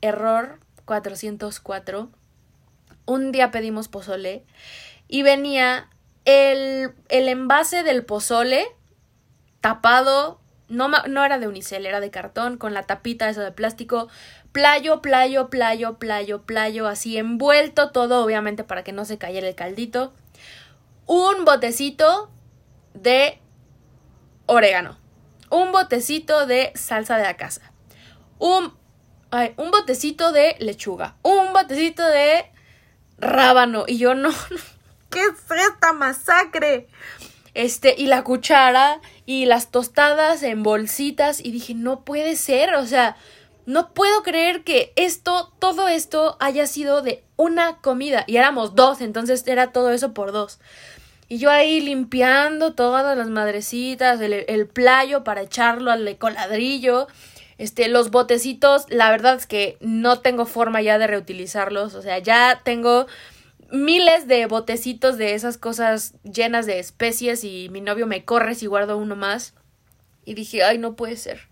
Error 0.00 0.60
404. 0.84 2.10
Un 3.06 3.32
día 3.32 3.50
pedimos 3.50 3.88
pozole 3.88 4.44
y 5.08 5.22
venía 5.22 5.88
el, 6.24 6.92
el 7.08 7.28
envase 7.28 7.82
del 7.82 8.04
pozole 8.04 8.66
tapado 9.60 10.40
no, 10.68 10.88
no 10.88 11.24
era 11.24 11.38
de 11.38 11.48
unicel, 11.48 11.86
era 11.86 12.00
de 12.00 12.10
cartón, 12.10 12.56
con 12.56 12.74
la 12.74 12.84
tapita 12.84 13.28
esa 13.28 13.42
de 13.42 13.52
plástico. 13.52 14.08
Playo, 14.52 15.02
playo, 15.02 15.50
playo, 15.50 15.98
playo, 15.98 16.42
playo, 16.42 16.86
así 16.86 17.18
envuelto 17.18 17.90
todo, 17.90 18.24
obviamente 18.24 18.64
para 18.64 18.84
que 18.84 18.92
no 18.92 19.04
se 19.04 19.18
cayera 19.18 19.48
el 19.48 19.54
caldito. 19.54 20.12
Un 21.06 21.44
botecito 21.44 22.30
de 22.94 23.40
orégano. 24.46 24.98
Un 25.50 25.72
botecito 25.72 26.46
de 26.46 26.72
salsa 26.74 27.16
de 27.16 27.24
la 27.24 27.36
casa. 27.36 27.72
Un, 28.38 28.74
un 29.56 29.70
botecito 29.70 30.32
de 30.32 30.56
lechuga. 30.58 31.16
Un 31.22 31.52
botecito 31.52 32.06
de 32.06 32.50
rábano. 33.18 33.84
Y 33.86 33.98
yo 33.98 34.14
no, 34.14 34.30
¿qué 35.10 35.20
es 35.20 35.60
esta 35.72 35.92
masacre? 35.92 36.88
Este, 37.54 37.94
y 37.96 38.06
la 38.06 38.24
cuchara 38.24 39.00
y 39.26 39.46
las 39.46 39.70
tostadas 39.70 40.42
en 40.42 40.64
bolsitas 40.64 41.38
y 41.40 41.52
dije, 41.52 41.74
no 41.74 42.04
puede 42.04 42.34
ser, 42.34 42.74
o 42.74 42.84
sea, 42.84 43.16
no 43.64 43.94
puedo 43.94 44.24
creer 44.24 44.64
que 44.64 44.92
esto, 44.96 45.52
todo 45.60 45.86
esto 45.86 46.36
haya 46.40 46.66
sido 46.66 47.00
de 47.00 47.24
una 47.36 47.76
comida 47.78 48.24
y 48.26 48.36
éramos 48.36 48.74
dos, 48.74 49.00
entonces 49.00 49.46
era 49.46 49.72
todo 49.72 49.92
eso 49.92 50.12
por 50.12 50.32
dos. 50.32 50.58
Y 51.28 51.38
yo 51.38 51.50
ahí 51.50 51.80
limpiando 51.80 52.74
todas 52.74 53.16
las 53.16 53.28
madrecitas, 53.28 54.20
el, 54.20 54.32
el 54.32 54.66
playo 54.66 55.24
para 55.24 55.42
echarlo 55.42 55.90
al 55.90 56.18
coladrillo, 56.18 57.08
este, 57.58 57.88
los 57.88 58.10
botecitos, 58.10 58.86
la 58.88 59.10
verdad 59.10 59.36
es 59.36 59.46
que 59.46 59.76
no 59.80 60.20
tengo 60.20 60.44
forma 60.44 60.82
ya 60.82 60.98
de 60.98 61.06
reutilizarlos, 61.06 61.94
o 61.94 62.02
sea, 62.02 62.18
ya 62.18 62.60
tengo 62.64 63.06
miles 63.70 64.26
de 64.28 64.46
botecitos 64.46 65.18
de 65.18 65.34
esas 65.34 65.58
cosas 65.58 66.14
llenas 66.22 66.66
de 66.66 66.78
especies 66.78 67.44
y 67.44 67.68
mi 67.70 67.80
novio 67.80 68.06
me 68.06 68.24
corre 68.24 68.54
si 68.54 68.66
guardo 68.66 68.96
uno 68.96 69.16
más. 69.16 69.54
Y 70.26 70.34
dije, 70.34 70.64
ay, 70.64 70.78
no 70.78 70.94
puede 70.96 71.16
ser. 71.16 71.48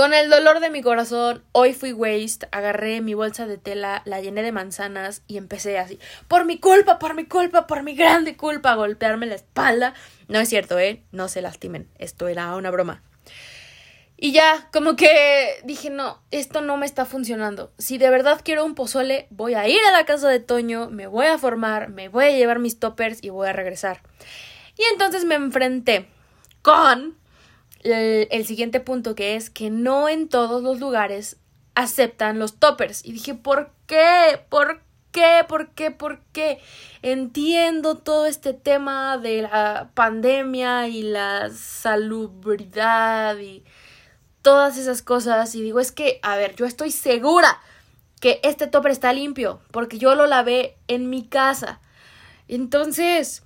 Con 0.00 0.14
el 0.14 0.30
dolor 0.30 0.60
de 0.60 0.70
mi 0.70 0.80
corazón, 0.80 1.44
hoy 1.52 1.74
fui 1.74 1.92
waste, 1.92 2.48
agarré 2.52 3.02
mi 3.02 3.12
bolsa 3.12 3.46
de 3.46 3.58
tela, 3.58 4.00
la 4.06 4.22
llené 4.22 4.42
de 4.42 4.50
manzanas 4.50 5.22
y 5.26 5.36
empecé 5.36 5.78
así, 5.78 5.98
por 6.26 6.46
mi 6.46 6.58
culpa, 6.58 6.98
por 6.98 7.14
mi 7.14 7.26
culpa, 7.26 7.66
por 7.66 7.82
mi 7.82 7.94
grande 7.94 8.34
culpa, 8.34 8.72
a 8.72 8.76
golpearme 8.76 9.26
la 9.26 9.34
espalda. 9.34 9.92
No 10.26 10.40
es 10.40 10.48
cierto, 10.48 10.78
¿eh? 10.78 11.02
No 11.12 11.28
se 11.28 11.42
lastimen, 11.42 11.90
esto 11.98 12.28
era 12.28 12.56
una 12.56 12.70
broma. 12.70 13.02
Y 14.16 14.32
ya, 14.32 14.70
como 14.72 14.96
que 14.96 15.60
dije, 15.64 15.90
no, 15.90 16.22
esto 16.30 16.62
no 16.62 16.78
me 16.78 16.86
está 16.86 17.04
funcionando. 17.04 17.70
Si 17.76 17.98
de 17.98 18.08
verdad 18.08 18.40
quiero 18.42 18.64
un 18.64 18.74
pozole, 18.74 19.26
voy 19.28 19.52
a 19.52 19.68
ir 19.68 19.80
a 19.86 19.92
la 19.92 20.06
casa 20.06 20.30
de 20.30 20.40
Toño, 20.40 20.88
me 20.88 21.08
voy 21.08 21.26
a 21.26 21.36
formar, 21.36 21.90
me 21.90 22.08
voy 22.08 22.24
a 22.24 22.30
llevar 22.30 22.58
mis 22.58 22.78
toppers 22.78 23.22
y 23.22 23.28
voy 23.28 23.48
a 23.48 23.52
regresar. 23.52 24.00
Y 24.78 24.82
entonces 24.94 25.26
me 25.26 25.34
enfrenté 25.34 26.08
con 26.62 27.19
el, 27.82 28.46
siguiente 28.46 28.80
punto 28.80 29.14
que 29.14 29.36
es 29.36 29.50
que 29.50 29.70
no 29.70 30.08
en 30.08 30.28
todos 30.28 30.62
los 30.62 30.80
lugares 30.80 31.36
aceptan 31.74 32.38
los 32.38 32.58
toppers. 32.58 33.04
Y 33.04 33.12
dije, 33.12 33.34
¿por 33.34 33.72
qué? 33.86 34.40
¿Por 34.48 34.82
qué? 35.12 35.44
¿Por 35.48 35.70
qué? 35.70 35.90
¿Por 35.90 36.20
qué? 36.32 36.60
Entiendo 37.02 37.96
todo 37.96 38.26
este 38.26 38.52
tema 38.52 39.18
de 39.18 39.42
la 39.42 39.90
pandemia 39.94 40.88
y 40.88 41.02
la 41.02 41.50
salubridad 41.50 43.38
y 43.38 43.64
todas 44.42 44.78
esas 44.78 45.02
cosas 45.02 45.54
y 45.54 45.62
digo, 45.62 45.80
es 45.80 45.92
que, 45.92 46.18
a 46.22 46.36
ver, 46.36 46.56
yo 46.56 46.66
estoy 46.66 46.90
segura 46.90 47.60
que 48.20 48.40
este 48.42 48.66
topper 48.66 48.92
está 48.92 49.12
limpio 49.12 49.60
porque 49.70 49.98
yo 49.98 50.14
lo 50.14 50.26
lavé 50.26 50.76
en 50.88 51.10
mi 51.10 51.26
casa. 51.26 51.80
Entonces, 52.48 53.42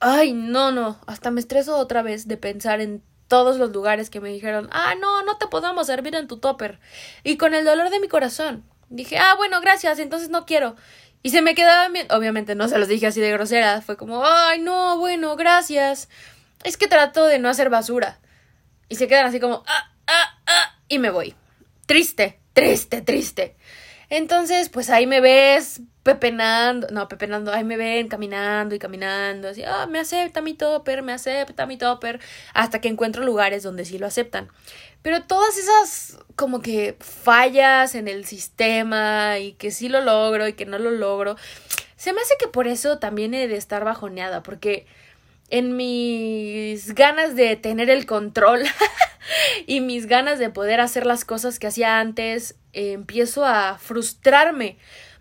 ay, 0.00 0.32
no, 0.32 0.72
no, 0.72 0.98
hasta 1.06 1.30
me 1.30 1.40
estreso 1.40 1.76
otra 1.76 2.02
vez 2.02 2.26
de 2.28 2.36
pensar 2.36 2.80
en 2.80 3.02
todos 3.28 3.58
los 3.58 3.70
lugares 3.70 4.10
que 4.10 4.20
me 4.20 4.30
dijeron, 4.30 4.68
ah, 4.72 4.94
no, 4.98 5.22
no 5.22 5.36
te 5.36 5.46
podemos 5.46 5.86
servir 5.86 6.14
en 6.14 6.26
tu 6.26 6.38
topper. 6.38 6.80
Y 7.22 7.36
con 7.36 7.54
el 7.54 7.64
dolor 7.64 7.90
de 7.90 8.00
mi 8.00 8.08
corazón, 8.08 8.64
dije, 8.88 9.18
ah, 9.18 9.34
bueno, 9.36 9.60
gracias, 9.60 9.98
entonces 9.98 10.30
no 10.30 10.46
quiero. 10.46 10.74
Y 11.22 11.30
se 11.30 11.42
me 11.42 11.54
quedaba 11.54 11.88
bien, 11.88 12.06
obviamente 12.10 12.54
no 12.54 12.68
se 12.68 12.78
los 12.78 12.88
dije 12.88 13.06
así 13.06 13.20
de 13.20 13.30
grosera, 13.30 13.82
fue 13.82 13.96
como, 13.96 14.24
ay, 14.24 14.60
no, 14.60 14.98
bueno, 14.98 15.36
gracias. 15.36 16.08
Es 16.64 16.76
que 16.76 16.88
trato 16.88 17.26
de 17.26 17.38
no 17.38 17.48
hacer 17.48 17.70
basura. 17.70 18.18
Y 18.88 18.96
se 18.96 19.06
quedan 19.06 19.26
así 19.26 19.38
como, 19.38 19.62
ah, 19.66 19.92
ah, 20.06 20.38
ah, 20.46 20.78
y 20.88 20.98
me 20.98 21.10
voy. 21.10 21.34
Triste, 21.86 22.40
triste, 22.52 23.02
triste. 23.02 23.56
Entonces, 24.10 24.68
pues 24.70 24.88
ahí 24.90 25.06
me 25.06 25.20
ves 25.20 25.82
pepenando, 26.02 26.86
no, 26.90 27.08
pepenando, 27.08 27.52
ahí 27.52 27.64
me 27.64 27.76
ven 27.76 28.08
caminando 28.08 28.74
y 28.74 28.78
caminando, 28.78 29.48
así, 29.48 29.62
ah, 29.64 29.86
me 29.86 29.98
acepta 29.98 30.40
mi 30.40 30.54
topper, 30.54 31.02
me 31.02 31.12
acepta 31.12 31.66
mi 31.66 31.76
topper, 31.76 32.18
hasta 32.54 32.80
que 32.80 32.88
encuentro 32.88 33.22
lugares 33.22 33.62
donde 33.62 33.84
sí 33.84 33.98
lo 33.98 34.06
aceptan. 34.06 34.48
Pero 35.02 35.22
todas 35.24 35.58
esas 35.58 36.18
como 36.34 36.62
que 36.62 36.96
fallas 37.00 37.94
en 37.94 38.08
el 38.08 38.24
sistema 38.24 39.38
y 39.38 39.52
que 39.52 39.70
sí 39.70 39.88
lo 39.90 40.00
logro 40.00 40.48
y 40.48 40.54
que 40.54 40.64
no 40.64 40.78
lo 40.78 40.90
logro, 40.90 41.36
se 41.96 42.12
me 42.14 42.22
hace 42.22 42.34
que 42.38 42.48
por 42.48 42.66
eso 42.66 42.98
también 42.98 43.34
he 43.34 43.46
de 43.46 43.56
estar 43.56 43.84
bajoneada, 43.84 44.42
porque 44.42 44.86
en 45.50 45.76
mis 45.76 46.94
ganas 46.94 47.36
de 47.36 47.56
tener 47.56 47.90
el 47.90 48.06
control 48.06 48.62
y 49.66 49.80
mis 49.80 50.06
ganas 50.06 50.38
de 50.38 50.50
poder 50.50 50.80
hacer 50.80 51.06
las 51.06 51.24
cosas 51.24 51.58
que 51.58 51.66
hacía 51.66 52.00
antes, 52.00 52.56
eh, 52.72 52.92
empiezo 52.92 53.44
a 53.44 53.78
frustrarme 53.78 54.76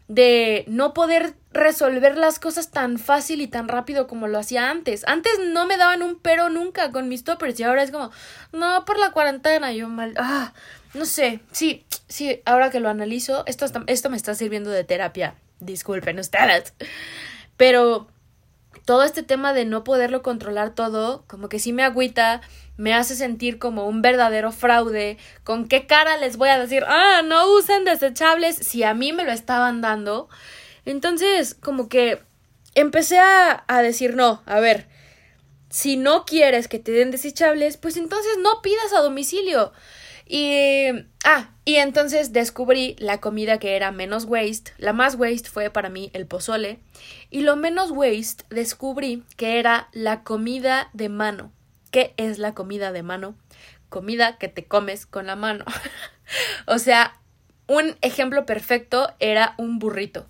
de 0.07 0.63
no 0.67 0.93
poder 0.93 1.33
resolver 1.51 2.17
las 2.17 2.39
cosas 2.39 2.71
tan 2.71 2.97
fácil 2.97 3.41
y 3.41 3.47
tan 3.47 3.67
rápido 3.67 4.07
como 4.07 4.27
lo 4.27 4.37
hacía 4.37 4.69
antes. 4.69 5.03
Antes 5.07 5.33
no 5.51 5.65
me 5.65 5.77
daban 5.77 6.01
un 6.01 6.19
pero 6.19 6.49
nunca 6.49 6.91
con 6.91 7.09
mis 7.09 7.23
toppers 7.23 7.59
y 7.59 7.63
ahora 7.63 7.83
es 7.83 7.91
como, 7.91 8.11
no, 8.53 8.85
por 8.85 8.99
la 8.99 9.11
cuarentena, 9.11 9.73
yo 9.73 9.89
mal, 9.89 10.13
ah, 10.17 10.53
no 10.93 11.05
sé, 11.05 11.41
sí, 11.51 11.85
sí, 12.07 12.41
ahora 12.45 12.69
que 12.69 12.79
lo 12.79 12.89
analizo, 12.89 13.43
esto, 13.47 13.65
esto 13.87 14.09
me 14.09 14.17
está 14.17 14.33
sirviendo 14.35 14.69
de 14.69 14.83
terapia, 14.83 15.35
disculpen 15.59 16.19
ustedes, 16.19 16.73
pero 17.57 18.07
todo 18.87 19.03
este 19.03 19.21
tema 19.21 19.51
de 19.51 19.65
no 19.65 19.83
poderlo 19.83 20.21
controlar 20.21 20.73
todo, 20.73 21.25
como 21.27 21.49
que 21.49 21.59
sí 21.59 21.73
me 21.73 21.83
agüita, 21.83 22.39
me 22.77 22.93
hace 22.93 23.17
sentir 23.17 23.59
como 23.59 23.85
un 23.85 24.01
verdadero 24.01 24.53
fraude. 24.53 25.17
¿Con 25.43 25.67
qué 25.67 25.87
cara 25.87 26.15
les 26.15 26.37
voy 26.37 26.47
a 26.47 26.57
decir, 26.57 26.85
ah, 26.87 27.21
no 27.21 27.51
usen 27.51 27.83
desechables 27.83 28.55
si 28.55 28.83
a 28.83 28.93
mí 28.93 29.11
me 29.11 29.25
lo 29.25 29.33
estaban 29.33 29.81
dando? 29.81 30.29
Entonces, 30.85 31.53
como 31.53 31.89
que 31.89 32.21
empecé 32.75 33.19
a, 33.19 33.65
a 33.67 33.81
decir, 33.81 34.15
no, 34.15 34.41
a 34.45 34.61
ver, 34.61 34.87
si 35.69 35.97
no 35.97 36.23
quieres 36.23 36.69
que 36.69 36.79
te 36.79 36.93
den 36.93 37.11
desechables, 37.11 37.75
pues 37.75 37.97
entonces 37.97 38.37
no 38.39 38.61
pidas 38.61 38.93
a 38.93 39.01
domicilio. 39.01 39.73
Y, 40.29 40.87
ah, 41.23 41.51
y 41.63 41.75
entonces 41.75 42.33
descubrí 42.33 42.95
la 42.99 43.19
comida 43.19 43.59
que 43.59 43.75
era 43.75 43.91
menos 43.91 44.25
waste. 44.25 44.73
La 44.77 44.93
más 44.93 45.15
waste 45.15 45.49
fue 45.49 45.69
para 45.69 45.89
mí 45.89 46.09
el 46.13 46.27
pozole. 46.27 46.79
Y 47.29 47.41
lo 47.41 47.55
menos 47.55 47.91
waste 47.91 48.43
descubrí 48.49 49.23
que 49.37 49.59
era 49.59 49.87
la 49.93 50.23
comida 50.23 50.89
de 50.93 51.09
mano. 51.09 51.51
¿Qué 51.91 52.13
es 52.17 52.39
la 52.39 52.53
comida 52.53 52.91
de 52.91 53.03
mano? 53.03 53.35
Comida 53.89 54.37
que 54.37 54.49
te 54.49 54.65
comes 54.65 55.05
con 55.05 55.27
la 55.27 55.37
mano. 55.37 55.63
o 56.67 56.77
sea, 56.77 57.19
un 57.67 57.95
ejemplo 58.01 58.45
perfecto 58.45 59.13
era 59.19 59.55
un 59.57 59.79
burrito. 59.79 60.27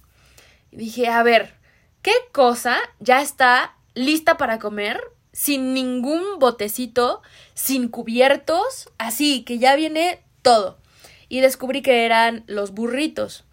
Dije, 0.72 1.08
a 1.08 1.24
ver, 1.24 1.56
¿qué 2.04 2.14
cosa 2.32 2.78
ya 3.00 3.22
está 3.22 3.76
lista 3.96 4.38
para 4.38 4.60
comer 4.60 5.02
sin 5.38 5.76
ningún 5.76 6.40
botecito, 6.40 7.22
sin 7.54 7.90
cubiertos, 7.90 8.90
así 8.98 9.44
que 9.44 9.60
ya 9.60 9.76
viene 9.76 10.24
todo. 10.42 10.80
Y 11.30 11.42
descubrí 11.42 11.84
que 11.84 12.06
eran 12.06 12.44
los 12.48 12.72
burritos. 12.72 13.44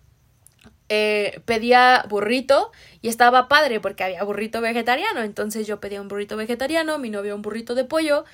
Eh, 0.88 1.42
pedía 1.44 2.06
burrito 2.08 2.72
y 3.02 3.08
estaba 3.08 3.48
padre 3.48 3.80
porque 3.80 4.02
había 4.02 4.24
burrito 4.24 4.62
vegetariano. 4.62 5.20
Entonces 5.20 5.66
yo 5.66 5.78
pedía 5.78 6.00
un 6.00 6.08
burrito 6.08 6.38
vegetariano, 6.38 6.98
mi 6.98 7.10
novio 7.10 7.36
un 7.36 7.42
burrito 7.42 7.74
de 7.74 7.84
pollo. 7.84 8.24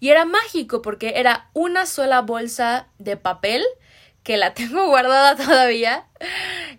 Y 0.00 0.10
era 0.10 0.26
mágico 0.26 0.82
porque 0.82 1.14
era 1.16 1.48
una 1.54 1.86
sola 1.86 2.20
bolsa 2.20 2.88
de 2.98 3.16
papel 3.16 3.64
que 4.22 4.36
la 4.36 4.52
tengo 4.52 4.86
guardada 4.86 5.34
todavía. 5.34 6.04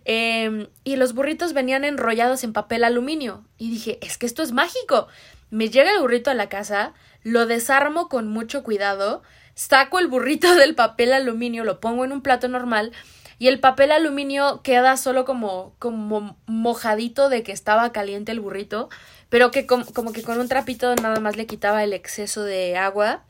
Em, 0.05 0.67
y 0.83 0.95
los 0.95 1.15
burritos 1.15 1.53
venían 1.53 1.85
enrollados 1.85 2.43
en 2.43 2.53
papel 2.53 2.83
aluminio. 2.83 3.45
Y 3.57 3.71
dije, 3.71 3.97
es 4.03 4.19
que 4.19 4.27
esto 4.27 4.43
es 4.43 4.51
mágico. 4.51 5.07
Me 5.49 5.69
llega 5.69 5.91
el 5.91 5.99
burrito 5.99 6.29
a 6.29 6.35
la 6.35 6.49
casa, 6.49 6.93
lo 7.23 7.45
desarmo 7.45 8.07
con 8.09 8.27
mucho 8.27 8.63
cuidado, 8.63 9.23
saco 9.55 9.99
el 9.99 10.07
burrito 10.07 10.55
del 10.55 10.75
papel 10.75 11.13
aluminio, 11.13 11.63
lo 11.63 11.79
pongo 11.79 12.05
en 12.05 12.11
un 12.11 12.21
plato 12.21 12.47
normal 12.47 12.91
y 13.39 13.47
el 13.47 13.59
papel 13.59 13.91
aluminio 13.91 14.61
queda 14.63 14.97
solo 14.97 15.23
como, 15.23 15.73
como 15.79 16.37
mojadito 16.45 17.29
de 17.29 17.41
que 17.41 17.53
estaba 17.53 17.91
caliente 17.93 18.33
el 18.33 18.41
burrito, 18.41 18.89
pero 19.29 19.49
que 19.49 19.65
como 19.65 20.11
que 20.11 20.23
con 20.23 20.39
un 20.39 20.49
trapito 20.49 20.93
nada 20.95 21.21
más 21.21 21.37
le 21.37 21.47
quitaba 21.47 21.83
el 21.83 21.93
exceso 21.93 22.43
de 22.43 22.75
agua 22.75 23.23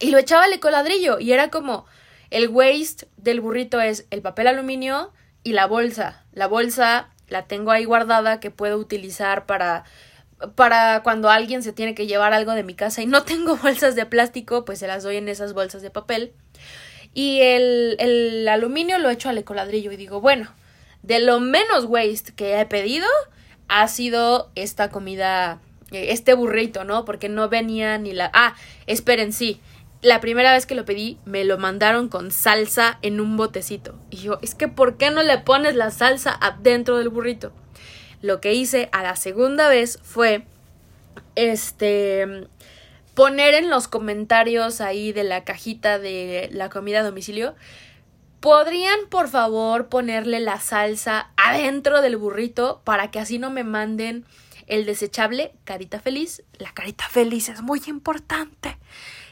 y 0.00 0.10
lo 0.10 0.18
echaba 0.18 0.44
al 0.44 0.52
ecoladrillo 0.52 1.18
y 1.18 1.32
era 1.32 1.48
como 1.48 1.86
el 2.30 2.48
waste 2.48 3.08
del 3.16 3.40
burrito 3.40 3.80
es 3.80 4.06
el 4.10 4.20
papel 4.20 4.48
aluminio 4.48 5.12
y 5.44 5.52
la 5.52 5.66
bolsa. 5.66 6.24
La 6.32 6.46
bolsa 6.46 7.08
la 7.28 7.46
tengo 7.46 7.70
ahí 7.70 7.84
guardada 7.84 8.40
que 8.40 8.50
puedo 8.50 8.76
utilizar 8.78 9.46
para 9.46 9.84
para 10.54 11.02
cuando 11.02 11.30
alguien 11.30 11.62
se 11.62 11.72
tiene 11.72 11.94
que 11.94 12.06
llevar 12.06 12.32
algo 12.32 12.52
de 12.52 12.64
mi 12.64 12.74
casa 12.74 13.02
y 13.02 13.06
no 13.06 13.22
tengo 13.24 13.56
bolsas 13.62 13.94
de 13.94 14.06
plástico, 14.06 14.64
pues 14.64 14.78
se 14.78 14.86
las 14.86 15.02
doy 15.02 15.16
en 15.16 15.28
esas 15.28 15.52
bolsas 15.52 15.82
de 15.82 15.90
papel. 15.90 16.32
Y 17.14 17.40
el, 17.40 17.96
el 17.98 18.48
aluminio 18.48 18.98
lo 18.98 19.10
echo 19.10 19.28
al 19.28 19.38
ecoladrillo 19.38 19.92
y 19.92 19.96
digo, 19.96 20.20
bueno, 20.20 20.52
de 21.02 21.18
lo 21.18 21.40
menos 21.40 21.84
waste 21.84 22.32
que 22.34 22.60
he 22.60 22.66
pedido 22.66 23.06
ha 23.68 23.88
sido 23.88 24.50
esta 24.54 24.90
comida, 24.90 25.60
eh, 25.90 26.06
este 26.10 26.34
burrito, 26.34 26.84
¿no? 26.84 27.04
Porque 27.04 27.28
no 27.28 27.48
venía 27.48 27.98
ni 27.98 28.12
la... 28.12 28.30
Ah, 28.34 28.54
esperen, 28.86 29.32
sí. 29.32 29.60
La 30.00 30.20
primera 30.20 30.52
vez 30.52 30.66
que 30.66 30.74
lo 30.74 30.84
pedí, 30.84 31.18
me 31.24 31.44
lo 31.44 31.58
mandaron 31.58 32.08
con 32.08 32.32
salsa 32.32 32.98
en 33.02 33.20
un 33.20 33.36
botecito. 33.36 33.94
Y 34.10 34.16
yo, 34.16 34.38
es 34.42 34.54
que 34.54 34.68
¿por 34.68 34.96
qué 34.96 35.10
no 35.10 35.22
le 35.22 35.38
pones 35.38 35.76
la 35.76 35.90
salsa 35.90 36.36
adentro 36.40 36.98
del 36.98 37.08
burrito? 37.08 37.52
Lo 38.22 38.40
que 38.40 38.54
hice 38.54 38.88
a 38.92 39.02
la 39.02 39.16
segunda 39.16 39.68
vez 39.68 39.98
fue 40.02 40.46
este 41.34 42.48
poner 43.14 43.52
en 43.54 43.68
los 43.68 43.88
comentarios 43.88 44.80
ahí 44.80 45.12
de 45.12 45.24
la 45.24 45.44
cajita 45.44 45.98
de 45.98 46.48
la 46.52 46.70
comida 46.70 47.00
a 47.00 47.02
domicilio 47.02 47.54
¿Podrían 48.42 48.98
por 49.08 49.28
favor 49.28 49.88
ponerle 49.88 50.40
la 50.40 50.58
salsa 50.58 51.30
adentro 51.36 52.02
del 52.02 52.16
burrito 52.16 52.80
para 52.82 53.12
que 53.12 53.20
así 53.20 53.38
no 53.38 53.50
me 53.50 53.62
manden 53.62 54.24
el 54.66 54.84
desechable 54.84 55.54
carita 55.62 56.00
feliz? 56.00 56.42
La 56.58 56.74
carita 56.74 57.08
feliz 57.08 57.48
es 57.48 57.62
muy 57.62 57.80
importante. 57.86 58.78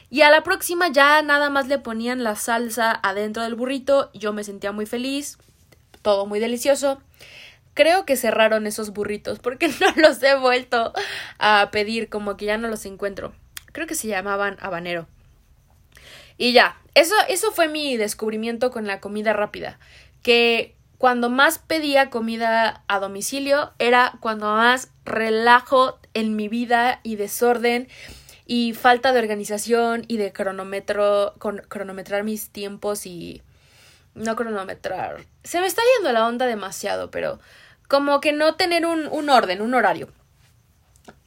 Y 0.09 0.21
a 0.21 0.31
la 0.31 0.43
próxima 0.43 0.87
ya 0.87 1.21
nada 1.23 1.49
más 1.49 1.67
le 1.67 1.77
ponían 1.77 2.23
la 2.23 2.37
salsa 2.37 2.97
adentro 3.03 3.43
del 3.43 3.55
burrito. 3.55 4.11
Yo 4.13 4.31
me 4.31 4.45
sentía 4.45 4.71
muy 4.71 4.85
feliz. 4.85 5.37
Todo 6.01 6.25
muy 6.25 6.39
delicioso. 6.39 7.01
Creo 7.73 8.05
que 8.05 8.17
cerraron 8.17 8.67
esos 8.67 8.91
burritos 8.91 9.39
porque 9.39 9.67
no 9.79 9.93
los 9.95 10.21
he 10.23 10.35
vuelto 10.35 10.93
a 11.39 11.69
pedir, 11.71 12.09
como 12.09 12.37
que 12.37 12.45
ya 12.45 12.57
no 12.57 12.67
los 12.67 12.85
encuentro. 12.85 13.33
Creo 13.71 13.87
que 13.87 13.95
se 13.95 14.07
llamaban 14.07 14.57
habanero. 14.59 15.07
Y 16.37 16.53
ya, 16.53 16.77
eso, 16.95 17.15
eso 17.29 17.51
fue 17.51 17.67
mi 17.67 17.97
descubrimiento 17.97 18.71
con 18.71 18.87
la 18.87 18.99
comida 18.99 19.33
rápida. 19.33 19.79
Que 20.23 20.75
cuando 20.97 21.29
más 21.29 21.57
pedía 21.59 22.09
comida 22.09 22.83
a 22.87 22.99
domicilio 22.99 23.71
era 23.79 24.13
cuando 24.19 24.53
más 24.53 24.91
relajo 25.03 25.99
en 26.13 26.35
mi 26.35 26.47
vida 26.47 26.99
y 27.03 27.15
desorden 27.15 27.87
y 28.45 28.73
falta 28.73 29.13
de 29.13 29.19
organización 29.19 30.03
y 30.07 30.17
de 30.17 30.33
cronómetro, 30.33 31.33
con, 31.39 31.57
cronometrar 31.67 32.23
mis 32.23 32.49
tiempos 32.49 33.05
y 33.05 33.41
no 34.15 34.35
cronometrar. 34.35 35.25
Se 35.43 35.59
me 35.59 35.67
está 35.67 35.81
yendo 35.97 36.11
la 36.11 36.27
onda 36.27 36.45
demasiado, 36.45 37.11
pero 37.11 37.39
como 37.87 38.21
que 38.21 38.33
no 38.33 38.55
tener 38.55 38.85
un, 38.85 39.07
un 39.07 39.29
orden, 39.29 39.61
un 39.61 39.73
horario. 39.73 40.09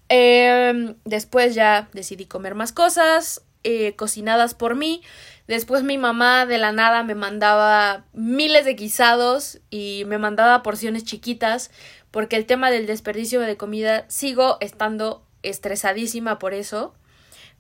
Em, 0.09 0.97
después 1.05 1.55
ya 1.55 1.89
decidí 1.93 2.27
comer 2.27 2.55
más 2.55 2.73
cosas, 2.73 3.43
eh, 3.65 3.97
cocinadas 3.97 4.55
por 4.55 4.75
mí. 4.75 5.03
Después 5.47 5.83
mi 5.83 5.99
mamá 5.99 6.47
de 6.47 6.59
la 6.59 6.73
nada 6.73 7.03
me 7.03 7.15
mandaba 7.15 8.05
miles 8.13 8.65
de 8.65 8.75
guisados 8.75 9.61
y 9.71 10.05
me 10.07 10.19
mandaba 10.19 10.63
porciones 10.63 11.05
chiquitas 11.05 11.71
porque 12.11 12.37
el 12.37 12.47
tema 12.47 12.71
del 12.71 12.87
desperdicio 12.87 13.41
de 13.41 13.57
comida 13.57 14.05
sigo 14.09 14.59
estando 14.61 15.27
estresadísima 15.43 16.39
por 16.39 16.55
eso 16.55 16.95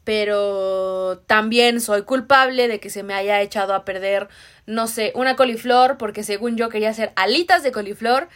pero 0.05 1.23
también 1.27 1.81
soy 1.81 2.03
culpable 2.03 2.69
de 2.69 2.79
que 2.79 2.90
se 2.90 3.03
me 3.03 3.14
haya 3.14 3.40
echado 3.40 3.75
a 3.75 3.85
perder, 3.85 4.29
no 4.67 4.87
sé, 4.87 5.12
una 5.14 5.35
coliflor, 5.35 5.97
porque 5.99 6.23
según 6.23 6.57
yo 6.57 6.69
quería 6.69 6.90
hacer 6.90 7.12
alitas 7.17 7.62
de 7.62 7.73
coliflor 7.73 8.29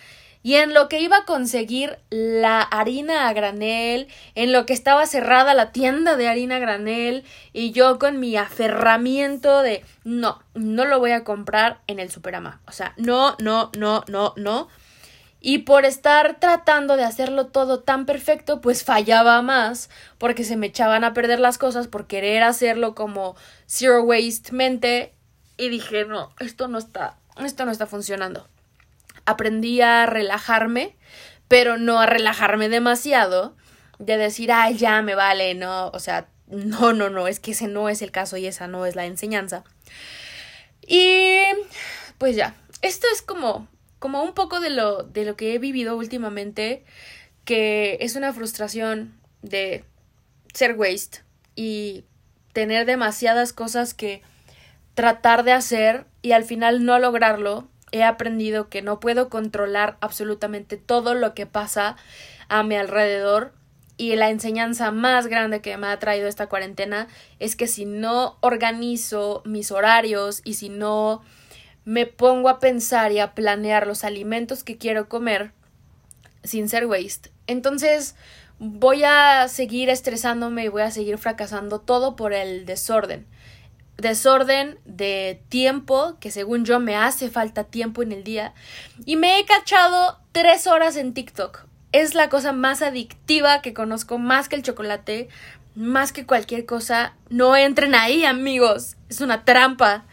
y 0.42 0.54
en 0.54 0.72
lo 0.72 0.88
que 0.88 1.00
iba 1.00 1.18
a 1.18 1.24
conseguir 1.24 1.98
la 2.10 2.62
harina 2.62 3.28
a 3.28 3.32
granel, 3.32 4.08
en 4.34 4.52
lo 4.52 4.66
que 4.66 4.72
estaba 4.72 5.04
cerrada 5.06 5.52
la 5.54 5.72
tienda 5.72 6.16
de 6.16 6.28
harina 6.28 6.56
a 6.56 6.60
granel, 6.60 7.24
y 7.52 7.72
yo 7.72 7.98
con 7.98 8.20
mi 8.20 8.36
aferramiento 8.36 9.62
de 9.62 9.84
no, 10.04 10.40
no 10.54 10.84
lo 10.84 11.00
voy 11.00 11.10
a 11.10 11.24
comprar 11.24 11.80
en 11.86 11.98
el 11.98 12.10
Superama. 12.10 12.60
O 12.66 12.72
sea, 12.72 12.94
no, 12.96 13.36
no, 13.40 13.70
no, 13.76 14.04
no, 14.08 14.32
no. 14.36 14.68
Y 15.48 15.58
por 15.58 15.86
estar 15.86 16.38
tratando 16.40 16.96
de 16.96 17.04
hacerlo 17.04 17.46
todo 17.46 17.80
tan 17.80 18.04
perfecto, 18.04 18.60
pues 18.60 18.84
fallaba 18.84 19.40
más, 19.40 19.88
porque 20.18 20.44
se 20.44 20.56
me 20.56 20.66
echaban 20.66 21.04
a 21.04 21.14
perder 21.14 21.40
las 21.40 21.56
cosas 21.56 21.86
por 21.86 22.06
querer 22.06 22.42
hacerlo 22.42 22.94
como 22.94 23.34
zero 23.66 24.02
waste 24.02 24.52
mente. 24.52 25.14
Y 25.56 25.70
dije, 25.70 26.04
no, 26.04 26.34
esto 26.38 26.68
no 26.68 26.76
está, 26.76 27.16
esto 27.38 27.64
no 27.64 27.72
está 27.72 27.86
funcionando 27.86 28.46
aprendí 29.28 29.80
a 29.82 30.06
relajarme, 30.06 30.96
pero 31.48 31.76
no 31.76 32.00
a 32.00 32.06
relajarme 32.06 32.70
demasiado, 32.70 33.54
de 33.98 34.16
decir, 34.16 34.50
ay, 34.50 34.78
ya 34.78 35.02
me 35.02 35.14
vale, 35.14 35.54
no, 35.54 35.88
o 35.88 35.98
sea, 35.98 36.28
no, 36.46 36.94
no, 36.94 37.10
no, 37.10 37.28
es 37.28 37.38
que 37.38 37.50
ese 37.50 37.68
no 37.68 37.90
es 37.90 38.00
el 38.00 38.10
caso 38.10 38.38
y 38.38 38.46
esa 38.46 38.68
no 38.68 38.86
es 38.86 38.96
la 38.96 39.04
enseñanza. 39.04 39.64
Y 40.80 41.40
pues 42.16 42.36
ya, 42.36 42.54
esto 42.80 43.06
es 43.12 43.20
como, 43.20 43.68
como 43.98 44.22
un 44.22 44.34
poco 44.34 44.60
de 44.60 44.70
lo, 44.70 45.02
de 45.02 45.24
lo 45.24 45.36
que 45.36 45.54
he 45.54 45.58
vivido 45.58 45.96
últimamente, 45.96 46.84
que 47.44 47.98
es 48.00 48.16
una 48.16 48.32
frustración 48.32 49.18
de 49.42 49.84
ser 50.52 50.76
waste 50.76 51.20
y 51.54 52.04
tener 52.52 52.86
demasiadas 52.86 53.52
cosas 53.52 53.94
que 53.94 54.22
tratar 54.94 55.44
de 55.44 55.52
hacer 55.52 56.06
y 56.22 56.32
al 56.32 56.44
final 56.44 56.84
no 56.84 56.98
lograrlo 56.98 57.68
he 57.92 58.02
aprendido 58.02 58.68
que 58.68 58.82
no 58.82 59.00
puedo 59.00 59.28
controlar 59.28 59.96
absolutamente 60.00 60.76
todo 60.76 61.14
lo 61.14 61.34
que 61.34 61.46
pasa 61.46 61.96
a 62.48 62.62
mi 62.62 62.76
alrededor 62.76 63.52
y 63.96 64.14
la 64.16 64.30
enseñanza 64.30 64.90
más 64.90 65.26
grande 65.26 65.60
que 65.60 65.76
me 65.76 65.88
ha 65.88 65.98
traído 65.98 66.28
esta 66.28 66.48
cuarentena 66.48 67.08
es 67.38 67.56
que 67.56 67.66
si 67.66 67.84
no 67.84 68.38
organizo 68.40 69.42
mis 69.44 69.70
horarios 69.70 70.40
y 70.44 70.54
si 70.54 70.68
no 70.68 71.22
me 71.88 72.04
pongo 72.04 72.50
a 72.50 72.60
pensar 72.60 73.12
y 73.12 73.18
a 73.18 73.34
planear 73.34 73.86
los 73.86 74.04
alimentos 74.04 74.62
que 74.62 74.76
quiero 74.76 75.08
comer 75.08 75.52
sin 76.44 76.68
ser 76.68 76.84
waste, 76.84 77.30
entonces 77.46 78.14
voy 78.58 79.04
a 79.04 79.48
seguir 79.48 79.88
estresándome 79.88 80.64
y 80.64 80.68
voy 80.68 80.82
a 80.82 80.90
seguir 80.90 81.16
fracasando 81.16 81.80
todo 81.80 82.14
por 82.14 82.34
el 82.34 82.66
desorden 82.66 83.26
desorden 83.96 84.78
de 84.84 85.42
tiempo, 85.48 86.18
que 86.20 86.30
según 86.30 86.66
yo 86.66 86.78
me 86.78 86.94
hace 86.94 87.30
falta 87.30 87.64
tiempo 87.64 88.02
en 88.02 88.12
el 88.12 88.22
día, 88.22 88.52
y 89.06 89.16
me 89.16 89.40
he 89.40 89.44
cachado 89.46 90.20
tres 90.30 90.66
horas 90.66 90.96
en 90.96 91.14
TikTok. 91.14 91.66
es 91.90 92.14
la 92.14 92.28
cosa 92.28 92.52
más 92.52 92.82
adictiva 92.82 93.62
que 93.62 93.72
conozco, 93.72 94.18
más 94.18 94.50
que 94.50 94.56
el 94.56 94.62
chocolate, 94.62 95.28
más 95.74 96.12
que 96.12 96.26
cualquier 96.26 96.66
cosa. 96.66 97.14
No 97.30 97.56
entren 97.56 97.94
ahí, 97.94 98.24
amigos. 98.24 98.96
Es 99.08 99.20
una 99.20 99.44
trampa. 99.44 100.04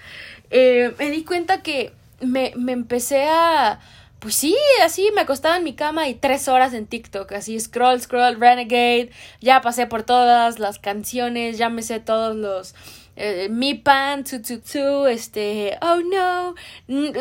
Eh, 0.50 0.94
me 1.00 1.10
di 1.10 1.24
cuenta 1.24 1.62
que 1.62 1.94
me, 2.22 2.54
me 2.56 2.72
empecé 2.72 3.26
a 3.30 3.80
pues 4.26 4.38
sí, 4.38 4.58
así 4.84 5.12
me 5.14 5.22
acostaba 5.22 5.58
en 5.58 5.64
mi 5.64 5.76
cama 5.76 6.08
y 6.08 6.16
tres 6.16 6.48
horas 6.48 6.74
en 6.74 6.88
TikTok, 6.88 7.32
así 7.34 7.60
scroll, 7.60 8.02
scroll, 8.02 8.40
Renegade, 8.40 9.12
ya 9.40 9.62
pasé 9.62 9.86
por 9.86 10.02
todas 10.02 10.58
las 10.58 10.80
canciones, 10.80 11.60
ya 11.60 11.70
me 11.70 11.84
sé 11.84 12.00
todos 12.00 12.36
los... 12.36 12.74
Eh, 13.18 13.50
mi 13.52 13.76
pan, 13.76 14.24
tu, 14.24 14.42
tu, 14.42 14.60
tu, 14.62 15.06
este, 15.06 15.78
oh 15.84 15.98
no, 16.02 16.56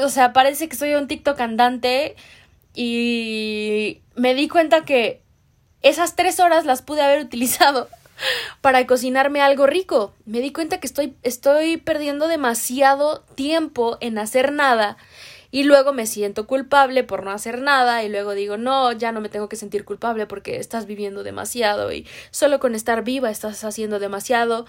o 0.02 0.08
sea, 0.08 0.32
parece 0.32 0.66
que 0.66 0.76
soy 0.76 0.94
un 0.94 1.06
TikTok 1.06 1.38
andante 1.40 2.16
y 2.74 4.00
me 4.16 4.34
di 4.34 4.48
cuenta 4.48 4.86
que 4.86 5.20
esas 5.82 6.16
tres 6.16 6.40
horas 6.40 6.64
las 6.64 6.80
pude 6.80 7.02
haber 7.02 7.20
utilizado 7.26 7.88
para 8.60 8.86
cocinarme 8.86 9.40
algo 9.40 9.66
rico. 9.66 10.14
Me 10.26 10.40
di 10.40 10.52
cuenta 10.52 10.80
que 10.80 10.86
estoy, 10.86 11.16
estoy 11.22 11.76
perdiendo 11.76 12.28
demasiado 12.28 13.20
tiempo 13.34 13.98
en 14.00 14.18
hacer 14.18 14.52
nada 14.52 14.96
y 15.54 15.62
luego 15.62 15.92
me 15.92 16.06
siento 16.06 16.48
culpable 16.48 17.04
por 17.04 17.22
no 17.22 17.30
hacer 17.30 17.60
nada 17.60 18.02
y 18.02 18.08
luego 18.08 18.32
digo, 18.32 18.56
no, 18.56 18.90
ya 18.90 19.12
no 19.12 19.20
me 19.20 19.28
tengo 19.28 19.48
que 19.48 19.54
sentir 19.54 19.84
culpable 19.84 20.26
porque 20.26 20.56
estás 20.56 20.84
viviendo 20.84 21.22
demasiado 21.22 21.92
y 21.92 22.08
solo 22.32 22.58
con 22.58 22.74
estar 22.74 23.04
viva 23.04 23.30
estás 23.30 23.62
haciendo 23.62 24.00
demasiado. 24.00 24.66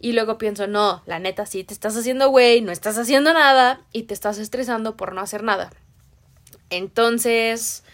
Y 0.00 0.12
luego 0.12 0.36
pienso, 0.36 0.66
no, 0.66 1.04
la 1.06 1.20
neta 1.20 1.46
sí, 1.46 1.62
te 1.62 1.72
estás 1.72 1.96
haciendo 1.96 2.30
güey, 2.30 2.62
no 2.62 2.72
estás 2.72 2.98
haciendo 2.98 3.32
nada 3.32 3.80
y 3.92 4.02
te 4.02 4.14
estás 4.14 4.38
estresando 4.38 4.96
por 4.96 5.14
no 5.14 5.20
hacer 5.20 5.44
nada. 5.44 5.70
Entonces, 6.68 7.84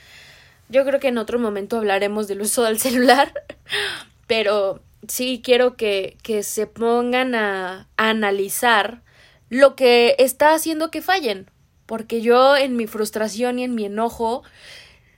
yo 0.71 0.87
creo 0.87 0.99
que 0.99 1.09
en 1.09 1.19
otro 1.19 1.39
momento 1.39 1.77
hablaremos 1.77 2.27
del 2.27 2.41
uso 2.41 2.63
del 2.63 2.81
celular, 2.81 3.35
pero 4.27 4.81
sí 5.09 5.41
quiero 5.45 5.77
que, 5.77 6.17
que 6.23 6.43
se 6.43 6.67
pongan 6.67 7.35
a, 7.35 7.89
analizar 7.97 9.03
lo 9.49 9.75
que 9.75 10.15
está 10.19 10.55
haciendo 10.55 10.91
que 10.91 11.03
fallen 11.03 11.51
porque 11.87 12.21
yo 12.21 12.57
en 12.57 12.77
mi 12.77 12.87
frustración 12.87 13.59
y 13.59 13.65
en 13.65 13.75
mi 13.75 13.87
enojo 13.87 14.45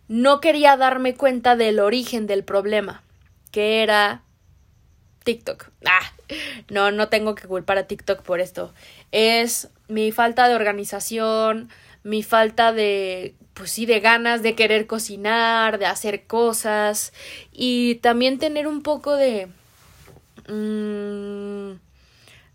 no 0.08 0.40
quería 0.40 0.76
darme 0.78 1.14
cuenta 1.14 1.54
del 1.54 1.78
origen 1.78 2.26
del 2.26 2.44
problema, 2.44 3.02
que 3.50 3.82
era 3.82 4.22
TikTok. 5.24 5.68
Ah, 5.84 6.12
no, 6.70 6.90
no 6.90 7.08
tengo 7.08 7.34
que 7.34 7.46
culpar 7.46 7.76
a 7.76 7.86
TikTok 7.86 8.22
por 8.22 8.40
esto. 8.40 8.72
Es 9.10 9.68
mi 9.88 10.12
falta 10.12 10.48
de 10.48 10.54
organización, 10.54 11.68
mi 12.04 12.22
falta 12.22 12.72
de, 12.72 13.34
pues 13.54 13.70
sí, 13.70 13.86
de 13.86 14.00
ganas 14.00 14.42
de 14.42 14.54
querer 14.54 14.86
cocinar, 14.86 15.78
de 15.78 15.86
hacer 15.86 16.26
cosas 16.26 17.12
y 17.52 17.96
también 17.96 18.38
tener 18.38 18.66
un 18.66 18.82
poco 18.82 19.16
de... 19.16 19.48
Mmm, 20.48 21.78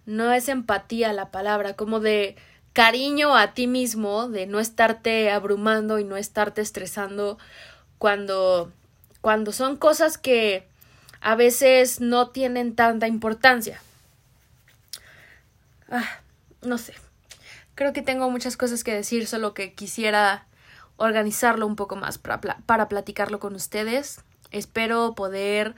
no 0.05 0.33
es 0.33 0.49
empatía 0.49 1.13
la 1.13 1.31
palabra, 1.31 1.75
como 1.75 1.99
de 1.99 2.35
cariño 2.73 3.35
a 3.35 3.53
ti 3.53 3.67
mismo, 3.67 4.29
de 4.29 4.45
no 4.45 4.59
estarte 4.59 5.31
abrumando 5.31 5.99
y 5.99 6.03
no 6.03 6.15
estarte 6.15 6.61
estresando 6.61 7.37
cuando, 7.97 8.71
cuando 9.21 9.51
son 9.51 9.77
cosas 9.77 10.17
que 10.17 10.67
a 11.21 11.35
veces 11.35 11.99
no 12.01 12.29
tienen 12.29 12.75
tanta 12.75 13.07
importancia. 13.07 13.81
Ah, 15.89 16.19
no 16.61 16.77
sé. 16.77 16.93
Creo 17.75 17.93
que 17.93 18.01
tengo 18.01 18.29
muchas 18.29 18.57
cosas 18.57 18.83
que 18.83 18.93
decir, 18.93 19.27
solo 19.27 19.53
que 19.53 19.73
quisiera 19.73 20.45
organizarlo 20.97 21.67
un 21.67 21.75
poco 21.75 21.95
más 21.95 22.17
para, 22.17 22.39
para 22.39 22.89
platicarlo 22.89 23.39
con 23.39 23.55
ustedes. 23.55 24.21
Espero 24.51 25.13
poder 25.15 25.75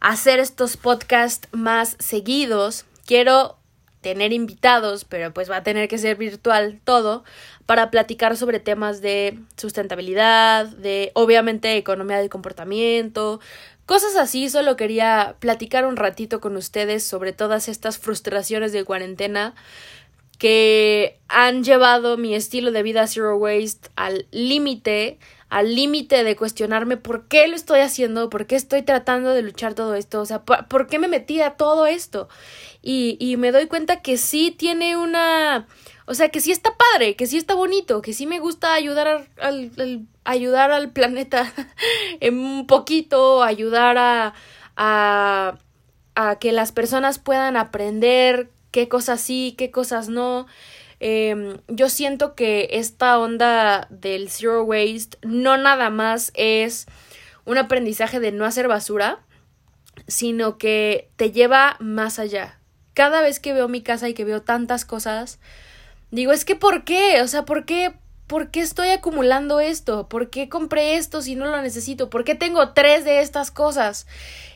hacer 0.00 0.38
estos 0.40 0.76
podcasts 0.76 1.48
más 1.52 1.96
seguidos. 1.98 2.84
Quiero 3.06 3.56
tener 4.00 4.32
invitados, 4.32 5.04
pero 5.04 5.32
pues 5.32 5.50
va 5.50 5.56
a 5.56 5.62
tener 5.62 5.88
que 5.88 5.98
ser 5.98 6.16
virtual 6.16 6.80
todo, 6.84 7.24
para 7.66 7.90
platicar 7.90 8.36
sobre 8.36 8.58
temas 8.58 9.00
de 9.00 9.38
sustentabilidad, 9.56 10.66
de 10.66 11.12
obviamente 11.14 11.76
economía 11.76 12.18
del 12.18 12.30
comportamiento, 12.30 13.40
cosas 13.86 14.16
así. 14.16 14.48
Solo 14.48 14.76
quería 14.76 15.36
platicar 15.38 15.86
un 15.86 15.96
ratito 15.96 16.40
con 16.40 16.56
ustedes 16.56 17.04
sobre 17.04 17.32
todas 17.32 17.68
estas 17.68 17.98
frustraciones 17.98 18.72
de 18.72 18.84
cuarentena 18.84 19.54
que 20.38 21.18
han 21.28 21.62
llevado 21.62 22.16
mi 22.16 22.34
estilo 22.34 22.72
de 22.72 22.82
vida 22.82 23.06
zero 23.06 23.36
waste 23.36 23.90
al 23.94 24.26
límite, 24.30 25.18
al 25.50 25.74
límite 25.74 26.22
de 26.22 26.36
cuestionarme 26.36 26.96
por 26.96 27.26
qué 27.26 27.48
lo 27.48 27.56
estoy 27.56 27.80
haciendo, 27.80 28.30
por 28.30 28.46
qué 28.46 28.54
estoy 28.56 28.82
tratando 28.82 29.30
de 29.30 29.42
luchar 29.42 29.74
todo 29.74 29.96
esto, 29.96 30.20
o 30.20 30.26
sea, 30.26 30.44
por, 30.44 30.86
qué 30.86 30.98
me 30.98 31.08
metí 31.08 31.40
a 31.40 31.50
todo 31.56 31.86
esto. 31.86 32.28
Y, 32.82 33.16
y 33.20 33.36
me 33.36 33.52
doy 33.52 33.66
cuenta 33.66 34.00
que 34.00 34.16
sí 34.16 34.52
tiene 34.56 34.96
una, 34.96 35.66
o 36.06 36.14
sea, 36.14 36.28
que 36.28 36.40
sí 36.40 36.52
está 36.52 36.76
padre, 36.76 37.16
que 37.16 37.26
sí 37.26 37.36
está 37.36 37.54
bonito, 37.54 38.00
que 38.00 38.14
sí 38.14 38.26
me 38.26 38.38
gusta 38.38 38.74
ayudar 38.74 39.28
al, 39.38 40.06
ayudar 40.24 40.70
al 40.70 40.90
planeta 40.90 41.52
en 42.20 42.38
un 42.38 42.66
poquito, 42.66 43.42
ayudar 43.42 43.98
a, 43.98 44.34
a, 44.76 45.58
a 46.14 46.38
que 46.38 46.52
las 46.52 46.72
personas 46.72 47.18
puedan 47.18 47.56
aprender 47.56 48.50
qué 48.70 48.88
cosas 48.88 49.20
sí, 49.20 49.54
qué 49.58 49.70
cosas 49.70 50.08
no. 50.08 50.46
Em, 51.00 51.56
yo 51.66 51.88
siento 51.88 52.34
que 52.34 52.68
esta 52.72 53.18
onda 53.18 53.86
del 53.88 54.28
zero 54.28 54.64
waste 54.64 55.16
no 55.22 55.56
nada 55.56 55.88
más 55.88 56.30
es 56.34 56.86
un 57.46 57.56
aprendizaje 57.56 58.20
de 58.20 58.32
no 58.32 58.44
hacer 58.44 58.68
basura, 58.68 59.20
sino 60.06 60.58
que 60.58 61.10
te 61.16 61.32
lleva 61.32 61.76
más 61.80 62.18
allá. 62.18 62.60
Cada 62.92 63.22
vez 63.22 63.40
que 63.40 63.54
veo 63.54 63.66
mi 63.66 63.82
casa 63.82 64.10
y 64.10 64.14
que 64.14 64.24
veo 64.24 64.42
tantas 64.42 64.84
cosas, 64.84 65.38
digo, 66.10 66.32
es 66.32 66.44
que 66.44 66.54
¿por 66.54 66.84
qué? 66.84 67.22
O 67.22 67.28
sea, 67.28 67.44
¿por 67.44 67.64
qué? 67.64 67.94
¿Por 68.26 68.52
qué 68.52 68.60
estoy 68.60 68.90
acumulando 68.90 69.58
esto? 69.58 70.08
¿Por 70.08 70.30
qué 70.30 70.48
compré 70.48 70.96
esto 70.96 71.20
si 71.20 71.34
no 71.34 71.46
lo 71.46 71.60
necesito? 71.62 72.10
¿Por 72.10 72.22
qué 72.22 72.36
tengo 72.36 72.74
tres 72.74 73.04
de 73.04 73.22
estas 73.22 73.50
cosas? 73.50 74.06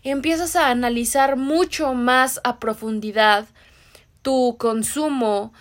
Empiezas 0.04 0.54
a 0.54 0.68
analizar 0.68 1.36
mucho 1.36 1.94
más 1.94 2.40
a 2.44 2.60
profundidad 2.60 3.46
tu 4.22 4.56
consumo, 4.58 5.52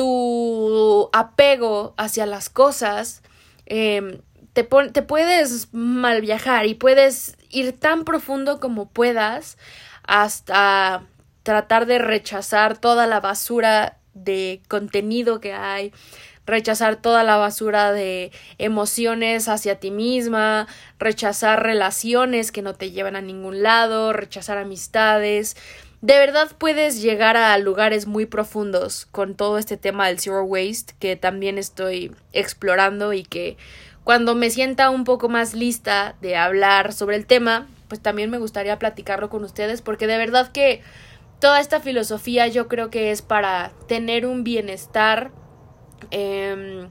tu 0.00 1.10
apego 1.12 1.92
hacia 1.98 2.24
las 2.24 2.48
cosas, 2.48 3.22
em, 3.66 4.22
te, 4.54 4.64
te 4.64 5.02
puedes 5.02 5.68
mal 5.74 6.22
viajar 6.22 6.64
y 6.64 6.74
puedes 6.74 7.36
ir 7.50 7.78
tan 7.78 8.06
profundo 8.06 8.60
como 8.60 8.88
puedas 8.88 9.58
hasta 10.04 11.02
tratar 11.42 11.84
de 11.84 11.98
rechazar 11.98 12.78
toda 12.78 13.06
la 13.06 13.20
basura 13.20 13.98
de 14.14 14.62
contenido 14.68 15.38
que 15.38 15.52
hay, 15.52 15.92
rechazar 16.46 16.96
toda 16.96 17.22
la 17.22 17.36
basura 17.36 17.92
de 17.92 18.32
emociones 18.56 19.48
hacia 19.48 19.80
ti 19.80 19.90
misma, 19.90 20.66
rechazar 20.98 21.62
relaciones 21.62 22.52
que 22.52 22.62
no 22.62 22.74
te 22.74 22.90
llevan 22.90 23.16
a 23.16 23.20
ningún 23.20 23.62
lado, 23.62 24.14
rechazar 24.14 24.56
amistades, 24.56 25.58
de 26.02 26.18
verdad 26.18 26.48
puedes 26.56 27.02
llegar 27.02 27.36
a 27.36 27.56
lugares 27.58 28.06
muy 28.06 28.26
profundos 28.26 29.06
con 29.06 29.34
todo 29.34 29.58
este 29.58 29.76
tema 29.76 30.08
del 30.08 30.18
zero 30.18 30.44
waste 30.44 30.94
que 30.98 31.16
también 31.16 31.58
estoy 31.58 32.14
explorando 32.32 33.12
y 33.12 33.22
que 33.22 33.56
cuando 34.02 34.34
me 34.34 34.50
sienta 34.50 34.90
un 34.90 35.04
poco 35.04 35.28
más 35.28 35.54
lista 35.54 36.16
de 36.22 36.36
hablar 36.36 36.94
sobre 36.94 37.16
el 37.16 37.26
tema, 37.26 37.68
pues 37.88 38.00
también 38.00 38.30
me 38.30 38.38
gustaría 38.38 38.78
platicarlo 38.78 39.28
con 39.28 39.44
ustedes 39.44 39.82
porque 39.82 40.06
de 40.06 40.16
verdad 40.16 40.50
que 40.52 40.82
toda 41.38 41.60
esta 41.60 41.80
filosofía 41.80 42.48
yo 42.48 42.66
creo 42.66 42.90
que 42.90 43.10
es 43.10 43.20
para 43.20 43.72
tener 43.86 44.24
un 44.24 44.42
bienestar 44.42 45.32
em, 46.10 46.88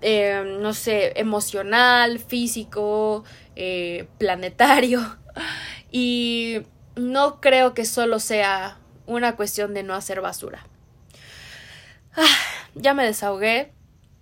em, 0.00 0.60
no 0.60 0.72
sé, 0.72 1.12
emocional, 1.16 2.18
físico, 2.18 3.24
eh, 3.54 4.06
planetario. 4.18 5.18
Y 5.96 6.62
no 6.96 7.40
creo 7.40 7.74
que 7.74 7.84
solo 7.84 8.20
sea 8.20 8.78
una 9.06 9.36
cuestión 9.36 9.74
de 9.74 9.82
no 9.82 9.94
hacer 9.94 10.20
basura. 10.20 10.66
Ah, 12.16 12.38
ya 12.74 12.94
me 12.94 13.04
desahogué, 13.04 13.72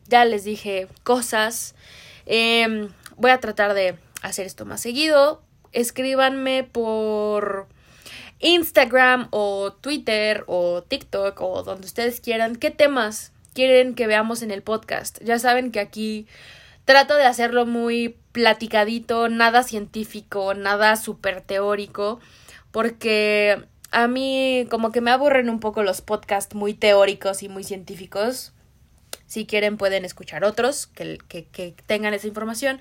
ya 0.08 0.24
les 0.24 0.44
dije 0.44 0.88
cosas. 1.02 1.74
Em, 2.26 2.88
voy 3.16 3.30
a 3.30 3.40
tratar 3.40 3.74
de 3.74 3.96
hacer 4.22 4.46
esto 4.46 4.64
más 4.64 4.80
seguido. 4.80 5.42
Escríbanme 5.72 6.64
por 6.64 7.68
Instagram 8.40 9.28
o 9.30 9.72
Twitter 9.72 10.44
o 10.46 10.82
TikTok 10.82 11.40
o 11.40 11.62
donde 11.62 11.86
ustedes 11.86 12.20
quieran 12.20 12.56
qué 12.56 12.70
temas 12.70 13.32
quieren 13.54 13.94
que 13.94 14.06
veamos 14.06 14.42
en 14.42 14.50
el 14.50 14.62
podcast. 14.62 15.18
Ya 15.22 15.38
saben 15.38 15.70
que 15.70 15.80
aquí 15.80 16.26
trato 16.84 17.14
de 17.14 17.24
hacerlo 17.24 17.66
muy 17.66 18.16
platicadito, 18.32 19.28
nada 19.28 19.62
científico, 19.62 20.54
nada 20.54 20.96
súper 20.96 21.42
teórico 21.42 22.20
porque 22.72 23.64
a 23.92 24.08
mí 24.08 24.66
como 24.70 24.90
que 24.90 25.00
me 25.00 25.10
aburren 25.10 25.48
un 25.50 25.60
poco 25.60 25.82
los 25.82 26.00
podcasts 26.00 26.54
muy 26.54 26.74
teóricos 26.74 27.42
y 27.42 27.48
muy 27.48 27.62
científicos. 27.62 28.52
Si 29.26 29.46
quieren 29.46 29.78
pueden 29.78 30.04
escuchar 30.04 30.44
otros 30.44 30.86
que, 30.88 31.18
que, 31.28 31.74
tengan 31.86 32.12
esa 32.12 32.26
información. 32.26 32.80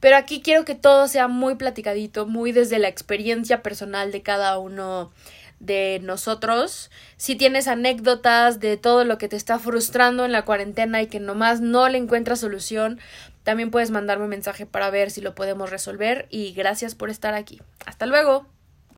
Pero 0.00 0.16
aquí 0.16 0.40
quiero 0.40 0.64
que 0.64 0.74
todo 0.74 1.06
sea 1.06 1.28
muy 1.28 1.54
platicadito, 1.54 2.26
muy 2.26 2.50
desde 2.50 2.80
la 2.80 2.88
experiencia 2.88 3.62
personal 3.62 4.10
de 4.10 4.22
cada 4.22 4.58
uno 4.58 5.12
de 5.60 6.00
nosotros. 6.02 6.90
Si 7.16 7.36
tienes 7.36 7.68
anécdotas 7.68 8.58
de 8.58 8.76
todo 8.76 9.04
lo 9.04 9.16
que 9.16 9.28
te 9.28 9.36
está 9.36 9.60
frustrando 9.60 10.24
en 10.24 10.32
la 10.32 10.44
cuarentena 10.44 11.02
y 11.02 11.06
que 11.06 11.20
nomás 11.20 11.60
no 11.60 11.88
le 11.88 11.98
encuentras 11.98 12.40
solución, 12.40 12.98
también 13.44 13.70
puedes 13.70 13.92
mandarme 13.92 14.24
un 14.24 14.30
mensaje 14.30 14.66
para 14.66 14.90
ver 14.90 15.12
si 15.12 15.20
lo 15.20 15.36
podemos 15.36 15.70
resolver 15.70 16.26
y 16.30 16.52
gracias 16.52 16.96
por 16.96 17.10
estar 17.10 17.34
aquí. 17.34 17.60
Hasta 17.86 18.06
luego. 18.06 18.46